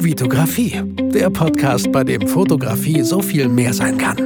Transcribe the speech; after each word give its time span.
Vitografie, 0.00 0.80
der 1.12 1.28
Podcast, 1.28 1.90
bei 1.90 2.04
dem 2.04 2.28
Fotografie 2.28 3.02
so 3.02 3.20
viel 3.20 3.48
mehr 3.48 3.74
sein 3.74 3.98
kann. 3.98 4.16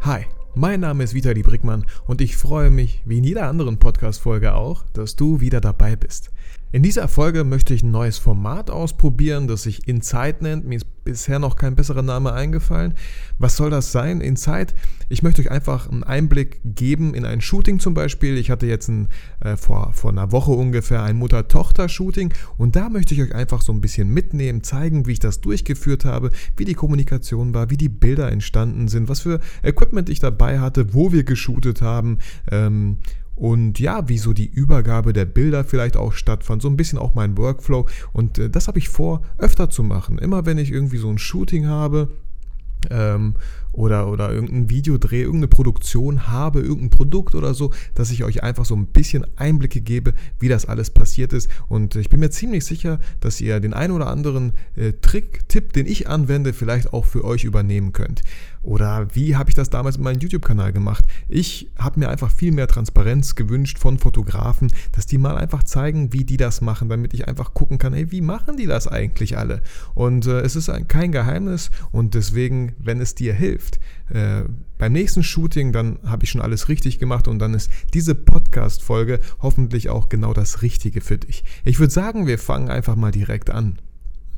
Hi, 0.00 0.24
mein 0.54 0.80
Name 0.80 1.04
ist 1.04 1.12
Vitali 1.12 1.42
Brickmann 1.42 1.84
und 2.06 2.22
ich 2.22 2.36
freue 2.38 2.70
mich, 2.70 3.02
wie 3.04 3.18
in 3.18 3.24
jeder 3.24 3.48
anderen 3.48 3.78
Podcast-Folge 3.78 4.54
auch, 4.54 4.84
dass 4.94 5.16
du 5.16 5.40
wieder 5.40 5.60
dabei 5.60 5.94
bist. 5.94 6.30
In 6.72 6.82
dieser 6.82 7.06
Folge 7.06 7.44
möchte 7.44 7.74
ich 7.74 7.84
ein 7.84 7.92
neues 7.92 8.18
Format 8.18 8.70
ausprobieren, 8.70 9.46
das 9.46 9.62
sich 9.62 9.86
InSight 9.86 10.42
nennt. 10.42 10.66
Mir 10.66 10.76
ist 10.76 11.04
bisher 11.04 11.38
noch 11.38 11.54
kein 11.54 11.76
besserer 11.76 12.02
Name 12.02 12.32
eingefallen. 12.32 12.94
Was 13.38 13.56
soll 13.56 13.70
das 13.70 13.92
sein? 13.92 14.20
InSight? 14.20 14.74
Ich 15.08 15.22
möchte 15.22 15.40
euch 15.40 15.50
einfach 15.50 15.88
einen 15.88 16.02
Einblick 16.02 16.60
geben 16.64 17.14
in 17.14 17.24
ein 17.24 17.40
Shooting 17.40 17.78
zum 17.78 17.94
Beispiel. 17.94 18.36
Ich 18.36 18.50
hatte 18.50 18.66
jetzt 18.66 18.88
ein, 18.88 19.08
äh, 19.40 19.56
vor, 19.56 19.92
vor 19.94 20.10
einer 20.10 20.32
Woche 20.32 20.50
ungefähr 20.50 21.04
ein 21.04 21.16
Mutter-Tochter-Shooting 21.16 22.34
und 22.58 22.74
da 22.74 22.88
möchte 22.88 23.14
ich 23.14 23.22
euch 23.22 23.34
einfach 23.34 23.62
so 23.62 23.72
ein 23.72 23.80
bisschen 23.80 24.12
mitnehmen, 24.12 24.64
zeigen, 24.64 25.06
wie 25.06 25.12
ich 25.12 25.20
das 25.20 25.40
durchgeführt 25.40 26.04
habe, 26.04 26.30
wie 26.56 26.64
die 26.64 26.74
Kommunikation 26.74 27.54
war, 27.54 27.70
wie 27.70 27.76
die 27.76 27.88
Bilder 27.88 28.32
entstanden 28.32 28.88
sind, 28.88 29.08
was 29.08 29.20
für 29.20 29.38
Equipment 29.62 30.08
ich 30.08 30.18
dabei 30.18 30.58
hatte, 30.58 30.92
wo 30.92 31.12
wir 31.12 31.22
geshootet 31.22 31.80
haben. 31.80 32.18
Ähm, 32.50 32.98
und 33.36 33.78
ja, 33.78 34.08
wie 34.08 34.18
so 34.18 34.32
die 34.32 34.46
Übergabe 34.46 35.12
der 35.12 35.26
Bilder 35.26 35.62
vielleicht 35.62 35.96
auch 35.96 36.12
stattfand, 36.12 36.62
so 36.62 36.68
ein 36.68 36.76
bisschen 36.76 36.98
auch 36.98 37.14
mein 37.14 37.36
Workflow 37.36 37.86
und 38.12 38.38
äh, 38.38 38.50
das 38.50 38.66
habe 38.66 38.78
ich 38.78 38.88
vor, 38.88 39.22
öfter 39.38 39.70
zu 39.70 39.82
machen. 39.82 40.18
Immer 40.18 40.46
wenn 40.46 40.58
ich 40.58 40.72
irgendwie 40.72 40.96
so 40.96 41.10
ein 41.10 41.18
Shooting 41.18 41.66
habe, 41.66 42.08
ähm, 42.90 43.34
oder, 43.76 44.08
oder 44.08 44.32
irgendein 44.32 44.70
Videodreh, 44.70 45.22
irgendeine 45.22 45.48
Produktion 45.48 46.28
habe, 46.28 46.60
irgendein 46.60 46.90
Produkt 46.90 47.34
oder 47.34 47.54
so, 47.54 47.72
dass 47.94 48.10
ich 48.10 48.24
euch 48.24 48.42
einfach 48.42 48.64
so 48.64 48.74
ein 48.74 48.86
bisschen 48.86 49.26
Einblicke 49.36 49.80
gebe, 49.80 50.14
wie 50.40 50.48
das 50.48 50.66
alles 50.66 50.90
passiert 50.90 51.32
ist. 51.32 51.50
Und 51.68 51.94
ich 51.96 52.08
bin 52.08 52.20
mir 52.20 52.30
ziemlich 52.30 52.64
sicher, 52.64 52.98
dass 53.20 53.40
ihr 53.40 53.60
den 53.60 53.74
einen 53.74 53.92
oder 53.92 54.08
anderen 54.08 54.52
äh, 54.76 54.92
Trick, 55.00 55.48
Tipp, 55.48 55.72
den 55.72 55.86
ich 55.86 56.08
anwende, 56.08 56.52
vielleicht 56.52 56.92
auch 56.92 57.04
für 57.04 57.24
euch 57.24 57.44
übernehmen 57.44 57.92
könnt. 57.92 58.22
Oder 58.66 59.06
wie 59.14 59.36
habe 59.36 59.48
ich 59.48 59.54
das 59.54 59.70
damals 59.70 59.96
mit 59.96 60.04
meinem 60.04 60.18
YouTube-Kanal 60.18 60.72
gemacht? 60.72 61.04
Ich 61.28 61.70
habe 61.78 62.00
mir 62.00 62.08
einfach 62.08 62.32
viel 62.32 62.50
mehr 62.50 62.66
Transparenz 62.66 63.36
gewünscht 63.36 63.78
von 63.78 63.96
Fotografen, 63.96 64.72
dass 64.90 65.06
die 65.06 65.18
mal 65.18 65.38
einfach 65.38 65.62
zeigen, 65.62 66.12
wie 66.12 66.24
die 66.24 66.36
das 66.36 66.60
machen, 66.60 66.88
damit 66.88 67.14
ich 67.14 67.28
einfach 67.28 67.54
gucken 67.54 67.78
kann, 67.78 67.94
hey, 67.94 68.10
wie 68.10 68.20
machen 68.20 68.56
die 68.56 68.66
das 68.66 68.88
eigentlich 68.88 69.38
alle? 69.38 69.62
Und 69.94 70.26
äh, 70.26 70.40
es 70.40 70.56
ist 70.56 70.68
ein, 70.68 70.88
kein 70.88 71.12
Geheimnis 71.12 71.70
und 71.92 72.14
deswegen, 72.14 72.74
wenn 72.80 73.00
es 73.00 73.14
dir 73.14 73.34
hilft, 73.34 73.65
äh, 74.10 74.42
beim 74.78 74.92
nächsten 74.92 75.22
Shooting, 75.22 75.72
dann 75.72 75.98
habe 76.04 76.24
ich 76.24 76.30
schon 76.30 76.40
alles 76.40 76.68
richtig 76.68 76.98
gemacht 76.98 77.28
und 77.28 77.38
dann 77.38 77.54
ist 77.54 77.70
diese 77.94 78.14
Podcast-Folge 78.14 79.20
hoffentlich 79.40 79.88
auch 79.88 80.08
genau 80.08 80.32
das 80.32 80.62
Richtige 80.62 81.00
für 81.00 81.18
dich. 81.18 81.44
Ich 81.64 81.78
würde 81.78 81.92
sagen, 81.92 82.26
wir 82.26 82.38
fangen 82.38 82.68
einfach 82.68 82.96
mal 82.96 83.10
direkt 83.10 83.50
an. 83.50 83.78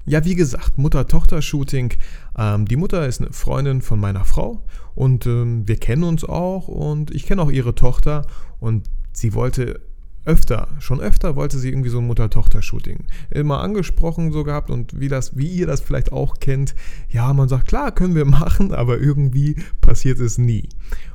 Ja, 0.07 0.25
wie 0.25 0.35
gesagt, 0.35 0.79
Mutter-Tochter-Shooting. 0.79 1.95
Ähm, 2.37 2.67
die 2.67 2.77
Mutter 2.77 3.07
ist 3.07 3.21
eine 3.21 3.33
Freundin 3.33 3.83
von 3.83 4.01
meiner 4.01 4.25
Frau 4.25 4.65
und 4.95 5.27
ähm, 5.27 5.69
wir 5.69 5.77
kennen 5.77 6.05
uns 6.05 6.25
auch 6.25 6.69
und 6.69 7.11
ich 7.11 7.27
kenne 7.27 7.43
auch 7.43 7.51
ihre 7.51 7.75
Tochter 7.75 8.27
und 8.59 8.89
sie 9.13 9.35
wollte 9.35 9.81
öfter, 10.29 10.69
schon 10.79 11.01
öfter 11.01 11.37
wollte 11.37 11.59
sie 11.59 11.69
irgendwie 11.71 11.89
so 11.89 11.99
ein 11.99 12.07
Mutter-Tochter-Shooting. 12.07 13.07
Immer 13.31 13.61
angesprochen 13.61 14.31
so 14.31 14.45
gehabt 14.45 14.71
und 14.71 14.99
wie, 14.99 15.09
das, 15.09 15.37
wie 15.37 15.49
ihr 15.49 15.67
das 15.67 15.81
vielleicht 15.81 16.13
auch 16.13 16.39
kennt, 16.39 16.75
ja, 17.09 17.33
man 17.33 17.49
sagt, 17.49 17.67
klar, 17.67 17.93
können 17.93 18.15
wir 18.15 18.25
machen, 18.25 18.73
aber 18.73 18.99
irgendwie 18.99 19.57
passiert 19.81 20.21
es 20.21 20.39
nie. 20.39 20.69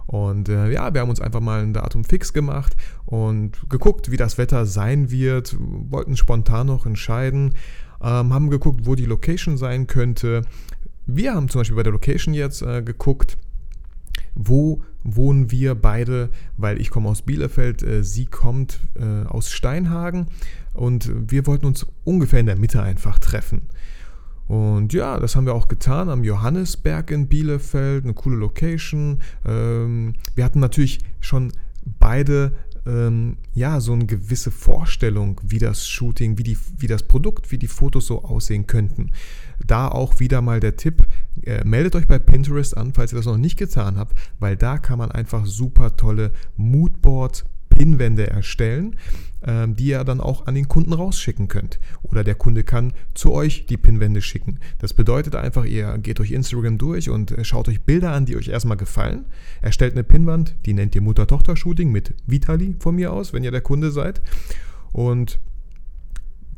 Und 0.05 0.49
äh, 0.49 0.69
ja, 0.71 0.93
wir 0.93 1.01
haben 1.01 1.09
uns 1.09 1.21
einfach 1.21 1.39
mal 1.39 1.61
ein 1.61 1.73
Datum 1.73 2.03
fix 2.03 2.33
gemacht 2.33 2.75
und 3.05 3.69
geguckt, 3.69 4.11
wie 4.11 4.17
das 4.17 4.37
Wetter 4.37 4.65
sein 4.65 5.11
wird, 5.11 5.55
wollten 5.59 6.17
spontan 6.17 6.67
noch 6.67 6.85
entscheiden 6.85 7.53
ähm, 8.03 8.33
haben 8.33 8.49
geguckt, 8.49 8.81
wo 8.83 8.95
die 8.95 9.05
Location 9.05 9.57
sein 9.57 9.87
könnte. 9.87 10.41
Wir 11.05 11.33
haben 11.33 11.49
zum 11.49 11.61
Beispiel 11.61 11.77
bei 11.77 11.83
der 11.83 11.93
Location 11.93 12.33
jetzt 12.33 12.61
äh, 12.61 12.81
geguckt, 12.81 13.37
wo 14.35 14.81
wohnen 15.03 15.51
wir 15.51 15.75
beide, 15.75 16.29
weil 16.57 16.79
ich 16.79 16.89
komme 16.89 17.09
aus 17.09 17.21
Bielefeld, 17.21 17.83
äh, 17.83 18.03
sie 18.03 18.25
kommt 18.25 18.79
äh, 18.95 19.27
aus 19.27 19.51
Steinhagen 19.51 20.27
und 20.73 21.11
wir 21.31 21.45
wollten 21.45 21.65
uns 21.65 21.85
ungefähr 22.03 22.39
in 22.39 22.45
der 22.45 22.55
Mitte 22.55 22.81
einfach 22.81 23.19
treffen. 23.19 23.63
Und 24.47 24.93
ja, 24.93 25.19
das 25.19 25.35
haben 25.35 25.45
wir 25.45 25.55
auch 25.55 25.67
getan 25.67 26.09
am 26.09 26.23
Johannesberg 26.23 27.11
in 27.11 27.27
Bielefeld, 27.27 28.03
eine 28.03 28.13
coole 28.13 28.35
Location. 28.35 29.19
Ähm, 29.45 30.15
wir 30.35 30.43
hatten 30.43 30.59
natürlich 30.59 30.99
schon 31.21 31.53
beide 31.99 32.51
ähm, 32.85 33.37
ja, 33.53 33.79
so 33.79 33.93
eine 33.93 34.05
gewisse 34.05 34.51
Vorstellung, 34.51 35.39
wie 35.43 35.59
das 35.59 35.87
Shooting, 35.87 36.37
wie, 36.37 36.43
die, 36.43 36.57
wie 36.77 36.87
das 36.87 37.03
Produkt, 37.03 37.51
wie 37.51 37.57
die 37.57 37.67
Fotos 37.67 38.07
so 38.07 38.23
aussehen 38.23 38.67
könnten. 38.67 39.11
Da 39.67 39.87
auch 39.87 40.19
wieder 40.19 40.41
mal 40.41 40.59
der 40.59 40.75
Tipp, 40.75 41.03
äh, 41.43 41.63
meldet 41.63 41.95
euch 41.95 42.07
bei 42.07 42.19
Pinterest 42.19 42.75
an, 42.75 42.93
falls 42.93 43.13
ihr 43.13 43.17
das 43.17 43.25
noch 43.25 43.37
nicht 43.37 43.57
getan 43.57 43.97
habt, 43.97 44.17
weil 44.39 44.55
da 44.55 44.77
kann 44.77 44.97
man 44.97 45.11
einfach 45.11 45.45
super 45.45 45.95
tolle 45.95 46.31
Moodboards, 46.57 47.45
Pinwände 47.69 48.29
erstellen, 48.29 48.95
ähm, 49.45 49.75
die 49.75 49.87
ihr 49.87 50.03
dann 50.03 50.21
auch 50.21 50.47
an 50.47 50.55
den 50.55 50.67
Kunden 50.67 50.93
rausschicken 50.93 51.47
könnt. 51.47 51.79
Oder 52.03 52.23
der 52.23 52.35
Kunde 52.35 52.63
kann 52.63 52.93
zu 53.13 53.33
euch 53.33 53.65
die 53.65 53.77
Pinwände 53.77 54.21
schicken. 54.21 54.59
Das 54.79 54.93
bedeutet 54.93 55.35
einfach, 55.35 55.65
ihr 55.65 55.97
geht 55.97 56.19
durch 56.19 56.31
Instagram 56.31 56.77
durch 56.77 57.09
und 57.09 57.31
äh, 57.31 57.43
schaut 57.43 57.67
euch 57.67 57.81
Bilder 57.81 58.11
an, 58.11 58.25
die 58.25 58.37
euch 58.37 58.47
erstmal 58.47 58.77
gefallen. 58.77 59.25
Erstellt 59.61 59.93
eine 59.93 60.03
Pinwand, 60.03 60.55
die 60.65 60.73
nennt 60.73 60.95
ihr 60.95 61.01
Mutter-Tochter-Shooting 61.01 61.91
mit 61.91 62.13
Vitali 62.27 62.75
von 62.79 62.95
mir 62.95 63.11
aus, 63.11 63.33
wenn 63.33 63.43
ihr 63.43 63.51
der 63.51 63.61
Kunde 63.61 63.91
seid. 63.91 64.21
Und 64.91 65.39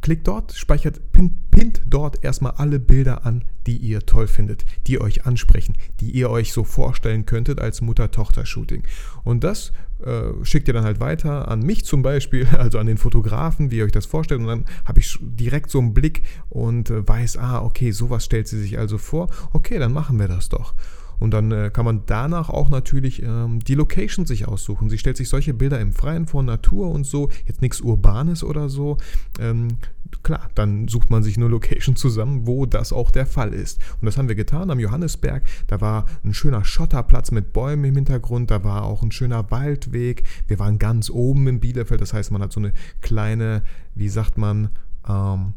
klickt 0.05 0.27
dort, 0.27 0.53
speichert, 0.53 1.11
pinnt, 1.13 1.49
pinnt 1.49 1.81
dort 1.87 2.23
erstmal 2.23 2.51
alle 2.57 2.79
Bilder 2.79 3.25
an, 3.25 3.43
die 3.65 3.77
ihr 3.77 4.01
toll 4.01 4.27
findet, 4.27 4.63
die 4.85 5.01
euch 5.01 5.25
ansprechen, 5.25 5.73
die 5.99 6.11
ihr 6.11 6.29
euch 6.29 6.53
so 6.53 6.63
vorstellen 6.63 7.25
könntet 7.25 7.59
als 7.59 7.81
Mutter-Tochter-Shooting. 7.81 8.83
Und 9.23 9.43
das 9.43 9.71
äh, 10.05 10.25
schickt 10.43 10.67
ihr 10.67 10.75
dann 10.75 10.83
halt 10.83 10.99
weiter 10.99 11.47
an 11.47 11.63
mich 11.63 11.85
zum 11.85 12.03
Beispiel, 12.03 12.45
also 12.55 12.77
an 12.77 12.85
den 12.85 12.99
Fotografen, 12.99 13.71
wie 13.71 13.77
ihr 13.77 13.85
euch 13.85 13.91
das 13.91 14.05
vorstellt. 14.05 14.41
Und 14.41 14.47
dann 14.47 14.65
habe 14.85 14.99
ich 14.99 15.17
direkt 15.19 15.71
so 15.71 15.79
einen 15.79 15.95
Blick 15.95 16.21
und 16.49 16.91
äh, 16.91 17.07
weiß, 17.07 17.37
ah, 17.37 17.63
okay, 17.63 17.89
sowas 17.89 18.23
stellt 18.25 18.47
sie 18.47 18.61
sich 18.61 18.77
also 18.77 18.99
vor. 18.99 19.31
Okay, 19.53 19.79
dann 19.79 19.91
machen 19.91 20.19
wir 20.19 20.27
das 20.27 20.49
doch. 20.49 20.75
Und 21.19 21.31
dann 21.31 21.51
äh, 21.51 21.69
kann 21.73 21.85
man 21.85 22.03
danach 22.05 22.49
auch 22.49 22.69
natürlich 22.69 23.23
ähm, 23.23 23.59
die 23.59 23.75
Location 23.75 24.25
sich 24.25 24.47
aussuchen. 24.47 24.89
Sie 24.89 24.97
stellt 24.97 25.17
sich 25.17 25.29
solche 25.29 25.53
Bilder 25.53 25.79
im 25.79 25.93
Freien 25.93 26.27
vor, 26.27 26.43
Natur 26.43 26.91
und 26.91 27.05
so, 27.05 27.29
jetzt 27.47 27.61
nichts 27.61 27.81
Urbanes 27.81 28.43
oder 28.43 28.69
so. 28.69 28.97
Ähm, 29.39 29.77
klar, 30.23 30.49
dann 30.55 30.87
sucht 30.87 31.09
man 31.09 31.23
sich 31.23 31.37
eine 31.37 31.47
Location 31.47 31.95
zusammen, 31.95 32.47
wo 32.47 32.65
das 32.65 32.93
auch 32.93 33.11
der 33.11 33.25
Fall 33.25 33.53
ist. 33.53 33.79
Und 34.01 34.05
das 34.05 34.17
haben 34.17 34.27
wir 34.27 34.35
getan 34.35 34.71
am 34.71 34.79
Johannesberg. 34.79 35.43
Da 35.67 35.81
war 35.81 36.05
ein 36.23 36.33
schöner 36.33 36.65
Schotterplatz 36.65 37.31
mit 37.31 37.53
Bäumen 37.53 37.85
im 37.85 37.95
Hintergrund, 37.95 38.51
da 38.51 38.63
war 38.63 38.83
auch 38.83 39.03
ein 39.03 39.11
schöner 39.11 39.49
Waldweg. 39.51 40.23
Wir 40.47 40.59
waren 40.59 40.79
ganz 40.79 41.09
oben 41.09 41.47
in 41.47 41.59
Bielefeld, 41.59 42.01
das 42.01 42.13
heißt, 42.13 42.31
man 42.31 42.41
hat 42.41 42.51
so 42.51 42.59
eine 42.59 42.73
kleine, 43.01 43.63
wie 43.93 44.09
sagt 44.09 44.37
man, 44.37 44.69
ähm, 45.07 45.53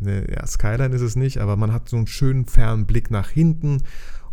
eine, 0.00 0.30
ja, 0.30 0.46
Skyline 0.46 0.94
ist 0.94 1.02
es 1.02 1.16
nicht, 1.16 1.38
aber 1.38 1.56
man 1.56 1.72
hat 1.72 1.88
so 1.88 1.96
einen 1.96 2.06
schönen 2.06 2.46
fernen 2.46 2.86
Blick 2.86 3.10
nach 3.10 3.30
hinten. 3.30 3.82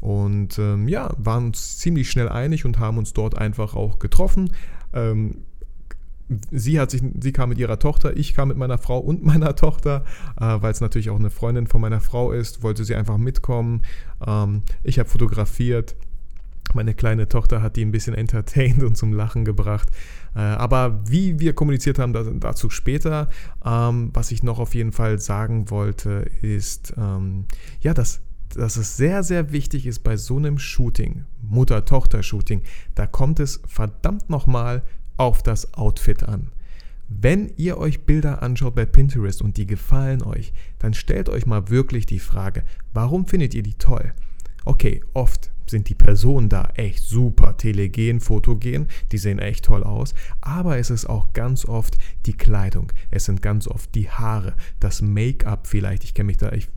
Und 0.06 0.60
ähm, 0.60 0.88
ja, 0.88 1.10
waren 1.18 1.48
uns 1.48 1.80
ziemlich 1.80 2.12
schnell 2.12 2.30
einig 2.30 2.64
und 2.64 2.78
haben 2.78 3.00
uns 3.00 3.14
dort 3.14 3.36
einfach 3.40 3.76
auch 3.76 3.98
getroffen. 3.98 4.52
Ähm, 4.94 5.38
sie 6.52 6.80
hat 6.80 6.92
sich, 6.92 7.02
sie 7.20 7.32
kam 7.32 7.50
mit 7.50 7.58
ihrer 7.58 7.80
Tochter, 7.80 8.16
ich 8.16 8.36
kam 8.36 8.50
mit 8.50 8.58
meiner 8.58 8.78
Frau 8.78 9.00
und 9.00 9.26
meiner 9.26 9.56
Tochter, 9.56 10.06
äh, 10.40 10.58
weil 10.62 10.72
es 10.72 10.80
natürlich 10.80 11.10
auch 11.10 11.18
eine 11.18 11.32
Freundin 11.32 11.66
von 11.66 11.82
meiner 11.82 12.02
Frau 12.02 12.32
ist, 12.32 12.62
wollte 12.62 12.86
sie 12.86 12.94
einfach 12.94 13.18
mitkommen. 13.18 13.82
Ähm, 14.24 14.62
ich 14.84 15.00
habe 15.00 15.10
fotografiert. 15.10 15.96
Meine 16.76 16.94
kleine 16.94 17.28
Tochter 17.28 17.64
hat 17.64 17.76
die 17.76 17.84
ein 17.84 17.92
bisschen 17.92 18.14
entertained 18.14 18.84
und 18.84 18.96
zum 18.96 19.12
Lachen 19.12 19.44
gebracht. 19.44 19.90
Äh, 20.36 20.42
aber 20.42 21.02
wie 21.10 21.40
wir 21.40 21.54
kommuniziert 21.54 21.98
haben, 21.98 22.40
dazu 22.40 22.70
später. 22.70 23.30
Ähm, 23.66 24.12
was 24.14 24.30
ich 24.30 24.44
noch 24.44 24.60
auf 24.60 24.76
jeden 24.76 24.92
Fall 24.92 25.18
sagen 25.18 25.72
wollte, 25.72 26.30
ist, 26.44 26.94
ähm, 26.96 27.46
ja, 27.82 27.96
dass 27.96 28.22
dass 28.56 28.78
es 28.78 28.98
sehr, 28.98 29.24
sehr 29.24 29.52
wichtig 29.52 29.86
ist 29.86 30.00
bei 30.00 30.18
so 30.18 30.38
einem 30.38 30.58
Shooting, 30.58 31.26
Mutter-Tochter-Shooting, 31.42 32.62
da 32.96 33.08
kommt 33.08 33.40
es 33.40 33.62
verdammt 33.68 34.30
nochmal 34.30 34.84
auf 35.18 35.44
das 35.44 35.74
Outfit 35.74 36.24
an. 36.24 36.52
Wenn 37.08 37.52
ihr 37.58 37.78
euch 37.78 38.06
Bilder 38.06 38.42
anschaut 38.42 38.76
bei 38.76 38.86
Pinterest 38.86 39.42
und 39.42 39.58
die 39.58 39.68
gefallen 39.68 40.24
euch, 40.24 40.54
dann 40.80 40.94
stellt 40.94 41.30
euch 41.30 41.46
mal 41.46 41.70
wirklich 41.70 42.06
die 42.06 42.20
Frage, 42.20 42.64
warum 42.94 43.28
findet 43.28 43.54
ihr 43.54 43.64
die 43.64 43.76
toll? 43.76 44.14
Okay, 44.66 45.04
oft 45.14 45.52
sind 45.68 45.90
die 45.90 45.96
Personen 45.96 46.50
da 46.50 46.70
echt 46.76 47.04
super. 47.04 47.56
Telegen, 47.58 48.20
fotogen, 48.20 48.88
die 49.12 49.18
sehen 49.18 49.40
echt 49.40 49.66
toll 49.66 49.84
aus, 49.84 50.14
aber 50.42 50.78
es 50.78 50.90
ist 50.90 51.06
auch 51.06 51.34
ganz 51.34 51.66
oft 51.66 51.98
die 52.26 52.34
Kleidung, 52.34 52.92
es 53.12 53.26
sind 53.26 53.42
ganz 53.42 53.68
oft 53.68 53.94
die 53.96 54.10
Haare, 54.10 54.56
das 54.80 55.02
Make-up 55.02 55.68
vielleicht, 55.68 56.04
ich 56.04 56.14
kenne 56.14 56.28
mich 56.28 56.38
da, 56.38 56.52
ich, 56.52 56.70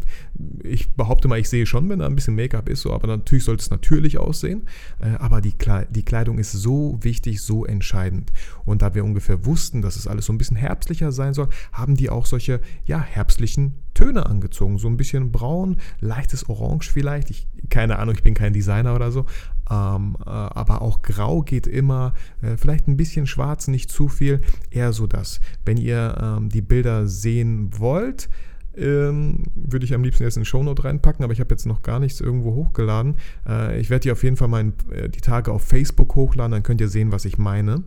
ich 0.63 0.95
behaupte 0.95 1.29
mal, 1.29 1.39
ich 1.39 1.49
sehe 1.49 1.67
schon, 1.67 1.89
wenn 1.89 1.99
da 1.99 2.07
ein 2.07 2.15
bisschen 2.15 2.35
Make-up 2.35 2.69
ist, 2.69 2.83
so, 2.83 2.93
aber 2.93 3.07
natürlich 3.07 3.45
sollte 3.45 3.63
es 3.63 3.71
natürlich 3.71 4.19
aussehen, 4.19 4.67
äh, 5.01 5.17
aber 5.19 5.41
die, 5.41 5.55
die 5.91 6.05
Kleidung 6.05 6.39
ist 6.39 6.53
so 6.53 6.99
wichtig, 7.03 7.43
so 7.43 7.65
entscheidend. 7.65 8.33
Und 8.65 8.83
da 8.83 8.95
wir 8.95 9.05
ungefähr 9.05 9.45
wussten, 9.47 9.83
dass 9.83 9.97
es 9.97 10.07
alles 10.07 10.27
so 10.27 10.33
ein 10.33 10.39
bisschen 10.39 10.57
herbstlicher 10.57 11.13
sein 11.13 11.35
soll, 11.35 11.49
haben 11.73 11.97
die 11.97 12.11
auch 12.11 12.27
solche, 12.27 12.61
ja, 12.85 13.01
herbstlichen 13.01 13.75
Töne 13.99 14.27
angezogen. 14.27 14.79
So 14.79 14.87
ein 14.89 14.97
bisschen 14.97 15.33
braun, 15.33 15.77
leichtes 16.01 16.49
Orange 16.49 16.91
vielleicht. 16.91 17.31
Ich, 17.31 17.49
keine 17.69 17.99
Ahnung, 17.99 18.15
ich 18.15 18.23
bin 18.23 18.35
kein 18.35 18.53
Designer 18.53 18.78
oder 18.87 19.11
so. 19.11 19.27
Ähm, 19.71 20.17
äh, 20.25 20.31
aber 20.31 20.83
auch 20.83 21.03
grau 21.03 21.43
geht 21.43 21.67
immer. 21.67 22.15
Äh, 22.43 22.57
vielleicht 22.57 22.89
ein 22.89 22.97
bisschen 22.97 23.27
schwarz, 23.27 23.69
nicht 23.69 23.91
zu 23.91 24.09
viel. 24.09 24.41
Eher 24.71 24.93
so 24.93 25.07
das. 25.07 25.41
Wenn 25.65 25.77
ihr 25.77 26.17
ähm, 26.21 26.49
die 26.49 26.63
Bilder 26.63 27.07
sehen 27.07 27.71
wollt, 27.79 28.29
ähm, 28.77 29.43
würde 29.55 29.85
ich 29.85 29.95
am 29.95 30.05
liebsten 30.05 30.23
jetzt 30.23 30.37
in 30.37 30.45
Shownote 30.45 30.85
reinpacken, 30.85 31.25
aber 31.25 31.33
ich 31.33 31.41
habe 31.41 31.53
jetzt 31.53 31.67
noch 31.67 31.83
gar 31.83 31.99
nichts 31.99 32.21
irgendwo 32.21 32.55
hochgeladen. 32.55 33.17
Äh, 33.47 33.81
ich 33.81 33.91
werde 33.91 34.05
die 34.05 34.13
auf 34.13 34.23
jeden 34.23 34.37
Fall 34.37 34.49
mal 34.49 34.73
äh, 34.91 35.09
die 35.09 35.21
Tage 35.21 35.53
auf 35.53 35.63
Facebook 35.63 36.15
hochladen, 36.15 36.53
dann 36.53 36.63
könnt 36.63 36.81
ihr 36.81 36.89
sehen, 36.89 37.13
was 37.13 37.25
ich 37.25 37.39
meine 37.39 37.83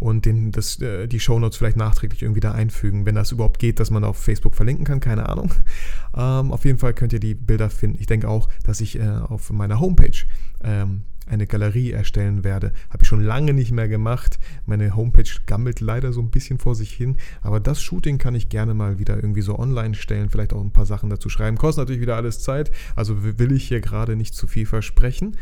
und 0.00 0.24
den, 0.24 0.50
das, 0.50 0.80
äh, 0.80 1.06
die 1.06 1.20
Shownotes 1.20 1.58
vielleicht 1.58 1.76
nachträglich 1.76 2.22
irgendwie 2.22 2.40
da 2.40 2.52
einfügen, 2.52 3.06
wenn 3.06 3.14
das 3.14 3.30
überhaupt 3.30 3.60
geht, 3.60 3.78
dass 3.78 3.90
man 3.90 4.02
auf 4.02 4.16
Facebook 4.16 4.54
verlinken 4.54 4.84
kann, 4.84 4.98
keine 5.00 5.28
Ahnung. 5.28 5.52
Ähm, 6.12 6.50
auf 6.50 6.64
jeden 6.64 6.78
Fall 6.78 6.92
könnt 6.92 7.12
ihr 7.12 7.20
die 7.20 7.34
Bilder 7.34 7.70
finden. 7.70 7.96
Ich 8.00 8.06
denke 8.06 8.28
auch, 8.28 8.48
dass 8.64 8.80
ich 8.80 8.98
äh, 8.98 9.06
auf 9.06 9.50
meiner 9.52 9.78
Homepage 9.78 10.26
ähm, 10.64 11.02
eine 11.30 11.46
Galerie 11.46 11.92
erstellen 11.92 12.42
werde. 12.42 12.72
Habe 12.90 13.02
ich 13.02 13.08
schon 13.08 13.22
lange 13.22 13.52
nicht 13.52 13.70
mehr 13.70 13.88
gemacht. 13.88 14.40
Meine 14.66 14.96
Homepage 14.96 15.30
gammelt 15.46 15.80
leider 15.80 16.12
so 16.12 16.20
ein 16.20 16.30
bisschen 16.30 16.58
vor 16.58 16.74
sich 16.74 16.92
hin. 16.92 17.16
Aber 17.42 17.60
das 17.60 17.80
Shooting 17.80 18.18
kann 18.18 18.34
ich 18.34 18.48
gerne 18.48 18.74
mal 18.74 18.98
wieder 18.98 19.14
irgendwie 19.14 19.42
so 19.42 19.56
online 19.56 19.94
stellen. 19.94 20.30
Vielleicht 20.30 20.52
auch 20.52 20.60
ein 20.60 20.72
paar 20.72 20.86
Sachen 20.86 21.10
dazu 21.10 21.28
schreiben. 21.28 21.56
Kostet 21.56 21.82
natürlich 21.82 22.02
wieder 22.02 22.16
alles 22.16 22.40
Zeit. 22.40 22.72
Also 22.96 23.22
will 23.22 23.52
ich 23.52 23.68
hier 23.68 23.80
gerade 23.80 24.16
nicht 24.16 24.34
zu 24.34 24.48
viel 24.48 24.66
versprechen. 24.66 25.36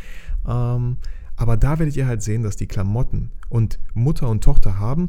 Ähm, 0.46 0.98
aber 1.38 1.56
da 1.56 1.78
werdet 1.78 1.96
ihr 1.96 2.06
halt 2.06 2.22
sehen, 2.22 2.42
dass 2.42 2.56
die 2.56 2.66
Klamotten 2.66 3.30
und 3.48 3.78
Mutter 3.94 4.28
und 4.28 4.44
Tochter 4.44 4.78
haben 4.78 5.08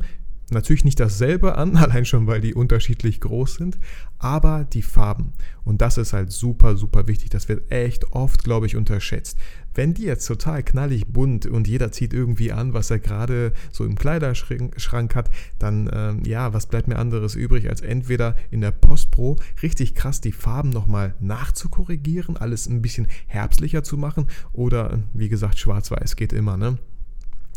natürlich 0.51 0.85
nicht 0.85 0.99
dasselbe 0.99 1.55
an, 1.55 1.75
allein 1.77 2.05
schon 2.05 2.27
weil 2.27 2.41
die 2.41 2.53
unterschiedlich 2.53 3.19
groß 3.21 3.55
sind, 3.55 3.79
aber 4.17 4.65
die 4.65 4.81
Farben. 4.81 5.33
Und 5.63 5.81
das 5.81 5.97
ist 5.97 6.13
halt 6.13 6.31
super, 6.31 6.75
super 6.75 7.07
wichtig. 7.07 7.29
Das 7.29 7.47
wird 7.47 7.71
echt 7.71 8.11
oft, 8.11 8.43
glaube 8.43 8.65
ich, 8.65 8.75
unterschätzt. 8.75 9.37
Wenn 9.75 9.93
die 9.93 10.03
jetzt 10.03 10.25
total 10.25 10.63
knallig 10.63 11.07
bunt 11.07 11.45
und 11.45 11.67
jeder 11.67 11.91
zieht 11.91 12.13
irgendwie 12.13 12.51
an, 12.51 12.73
was 12.73 12.89
er 12.89 12.99
gerade 12.99 13.53
so 13.71 13.85
im 13.85 13.95
Kleiderschrank 13.95 15.15
hat, 15.15 15.29
dann 15.59 15.89
ähm, 15.93 16.23
ja, 16.25 16.53
was 16.53 16.65
bleibt 16.65 16.87
mir 16.87 16.97
anderes 16.97 17.35
übrig, 17.35 17.69
als 17.69 17.81
entweder 17.81 18.35
in 18.51 18.61
der 18.61 18.71
Postpro 18.71 19.37
richtig 19.61 19.93
krass 19.95 20.21
die 20.21 20.31
Farben 20.31 20.69
nochmal 20.69 21.13
nachzukorrigieren, 21.19 22.35
alles 22.35 22.67
ein 22.67 22.81
bisschen 22.81 23.07
herbstlicher 23.27 23.83
zu 23.83 23.95
machen 23.95 24.27
oder 24.53 24.99
wie 25.13 25.29
gesagt, 25.29 25.59
schwarz-weiß 25.59 26.15
geht 26.15 26.33
immer, 26.33 26.57
ne? 26.57 26.77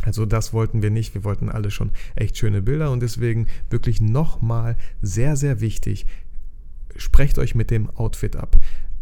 Also 0.03 0.27
das 0.27 0.53
wollten 0.53 0.83
wir 0.83 0.91
nicht. 0.91 1.15
Wir 1.15 1.25
wollten 1.25 1.49
alle 1.49 1.71
schon 1.71 1.91
echt 2.15 2.37
schöne 2.37 2.63
Bilder 2.63 2.91
und 2.91 3.01
deswegen 3.01 3.47
wirklich 3.71 4.01
nochmal 4.01 4.77
sehr, 5.01 5.37
sehr 5.37 5.61
wichtig, 5.61 6.07
sprecht 6.97 7.39
euch 7.39 7.55
mit 7.55 7.71
dem 7.71 7.89
Outfit 7.91 8.37
ab. 8.37 8.57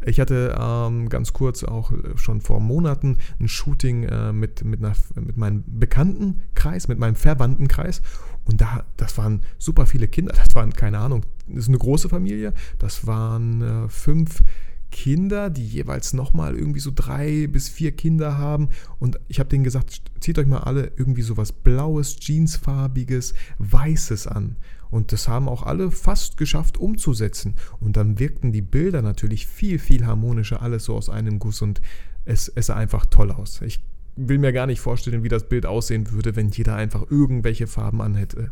Ich 0.06 0.18
hatte 0.18 0.56
ähm, 0.58 1.10
ganz 1.10 1.34
kurz 1.34 1.62
auch 1.62 1.92
schon 2.16 2.40
vor 2.40 2.60
Monaten 2.60 3.18
ein 3.38 3.48
Shooting 3.48 4.04
äh, 4.04 4.32
mit, 4.32 4.64
mit, 4.64 4.82
einer, 4.82 4.94
mit 5.14 5.36
meinem 5.36 5.62
Bekanntenkreis, 5.66 6.88
mit 6.88 6.98
meinem 6.98 7.16
Verwandtenkreis. 7.16 8.00
Und 8.46 8.62
da, 8.62 8.84
das 8.96 9.18
waren 9.18 9.42
super 9.58 9.86
viele 9.86 10.08
Kinder. 10.08 10.32
Das 10.32 10.54
waren, 10.54 10.72
keine 10.72 10.98
Ahnung, 10.98 11.26
das 11.48 11.64
ist 11.64 11.68
eine 11.68 11.78
große 11.78 12.08
Familie. 12.08 12.54
Das 12.78 13.06
waren 13.06 13.60
äh, 13.60 13.88
fünf 13.88 14.42
Kinder, 14.90 15.50
die 15.50 15.66
jeweils 15.66 16.12
nochmal 16.12 16.56
irgendwie 16.56 16.80
so 16.80 16.90
drei 16.94 17.46
bis 17.46 17.68
vier 17.68 17.92
Kinder 17.92 18.38
haben. 18.38 18.68
Und 18.98 19.18
ich 19.28 19.38
habe 19.38 19.48
denen 19.48 19.64
gesagt, 19.64 20.02
zieht 20.20 20.38
euch 20.38 20.46
mal 20.46 20.60
alle 20.60 20.92
irgendwie 20.96 21.22
so 21.22 21.36
was 21.36 21.52
Blaues, 21.52 22.16
Jeansfarbiges, 22.20 23.34
Weißes 23.58 24.26
an. 24.26 24.56
Und 24.90 25.12
das 25.12 25.28
haben 25.28 25.48
auch 25.48 25.62
alle 25.62 25.90
fast 25.90 26.36
geschafft 26.36 26.78
umzusetzen. 26.78 27.54
Und 27.78 27.96
dann 27.96 28.18
wirkten 28.18 28.52
die 28.52 28.62
Bilder 28.62 29.02
natürlich 29.02 29.46
viel, 29.46 29.78
viel 29.78 30.04
harmonischer, 30.04 30.62
alles 30.62 30.84
so 30.84 30.96
aus 30.96 31.08
einem 31.08 31.38
Guss. 31.38 31.62
Und 31.62 31.80
es, 32.24 32.48
es 32.48 32.66
sah 32.66 32.76
einfach 32.76 33.06
toll 33.06 33.30
aus. 33.30 33.60
Ich 33.62 33.80
will 34.16 34.38
mir 34.38 34.52
gar 34.52 34.66
nicht 34.66 34.80
vorstellen, 34.80 35.22
wie 35.22 35.28
das 35.28 35.48
Bild 35.48 35.66
aussehen 35.66 36.10
würde, 36.10 36.36
wenn 36.36 36.50
jeder 36.50 36.74
einfach 36.74 37.10
irgendwelche 37.10 37.66
Farben 37.66 38.02
anhätte. 38.02 38.50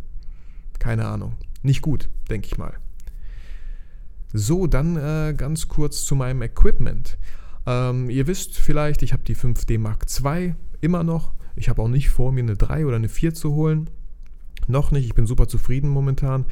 Keine 0.79 1.06
Ahnung. 1.06 1.35
Nicht 1.62 1.82
gut, 1.82 2.08
denke 2.31 2.46
ich 2.46 2.56
mal. 2.56 2.75
So, 4.33 4.67
dann 4.67 4.97
äh, 4.97 5.35
ganz 5.35 5.69
kurz 5.69 6.05
zu 6.05 6.15
meinem 6.15 6.43
Equipment. 6.43 7.19
Ähm, 7.67 8.11
ihr 8.11 8.27
wisst 8.27 8.59
vielleicht, 8.59 9.03
ich 9.03 9.13
habe 9.13 9.25
die 9.25 9.37
5D 9.37 9.79
Mark 9.79 10.07
II 10.25 10.55
immer 10.81 11.05
noch. 11.05 11.33
Ich 11.57 11.69
habe 11.69 11.83
auch 11.83 11.89
nicht 11.89 12.11
vor, 12.11 12.33
mir 12.33 12.43
eine 12.43 12.57
3 12.57 12.87
oder 12.87 12.97
eine 12.97 13.09
4 13.09 13.35
zu 13.35 13.53
holen. 13.53 13.91
Noch 14.67 14.91
nicht, 14.91 15.07
ich 15.07 15.15
bin 15.15 15.27
super 15.27 15.49
zufrieden 15.49 15.89
momentan. 15.89 16.45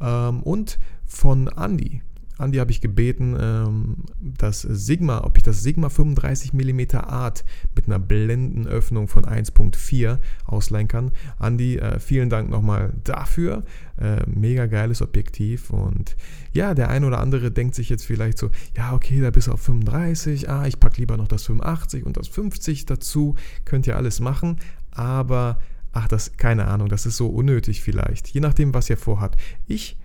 Ähm, 0.00 0.42
und 0.42 0.78
von 1.06 1.48
Andy, 1.48 2.02
Andi 2.38 2.58
habe 2.58 2.70
ich 2.70 2.80
gebeten, 2.80 3.36
ähm, 3.40 3.96
das 4.20 4.62
Sigma, 4.62 5.24
ob 5.24 5.36
ich 5.36 5.42
das 5.42 5.62
Sigma 5.62 5.88
35 5.88 6.52
mm 6.52 6.96
Art 6.96 7.44
mit 7.74 7.86
einer 7.86 7.98
Blendenöffnung 7.98 9.08
von 9.08 9.24
1.4 9.24 10.18
ausleihen 10.44 10.88
kann. 10.88 11.12
Andi, 11.38 11.76
äh, 11.78 12.00
vielen 12.00 12.30
Dank 12.30 12.50
nochmal 12.50 12.92
dafür. 13.04 13.64
Äh, 13.96 14.22
mega 14.26 14.66
geiles 14.66 15.02
Objektiv 15.02 15.70
und 15.70 16.16
ja, 16.52 16.74
der 16.74 16.88
ein 16.90 17.04
oder 17.04 17.20
andere 17.20 17.52
denkt 17.52 17.76
sich 17.76 17.88
jetzt 17.88 18.04
vielleicht 18.04 18.38
so, 18.38 18.50
ja, 18.76 18.92
okay, 18.92 19.20
da 19.20 19.30
bist 19.30 19.46
du 19.46 19.52
auf 19.52 19.60
35, 19.60 20.50
ah, 20.50 20.66
ich 20.66 20.80
packe 20.80 20.98
lieber 20.98 21.16
noch 21.16 21.28
das 21.28 21.44
85 21.44 22.04
und 22.04 22.16
das 22.16 22.26
50 22.26 22.86
dazu, 22.86 23.36
könnt 23.64 23.86
ihr 23.86 23.96
alles 23.96 24.18
machen, 24.18 24.56
aber 24.90 25.60
ach, 25.92 26.08
das, 26.08 26.36
keine 26.36 26.66
Ahnung, 26.66 26.88
das 26.88 27.06
ist 27.06 27.16
so 27.16 27.28
unnötig 27.28 27.82
vielleicht, 27.82 28.28
je 28.28 28.40
nachdem, 28.40 28.74
was 28.74 28.90
ihr 28.90 28.96
vorhabt. 28.96 29.40
Ich 29.68 29.96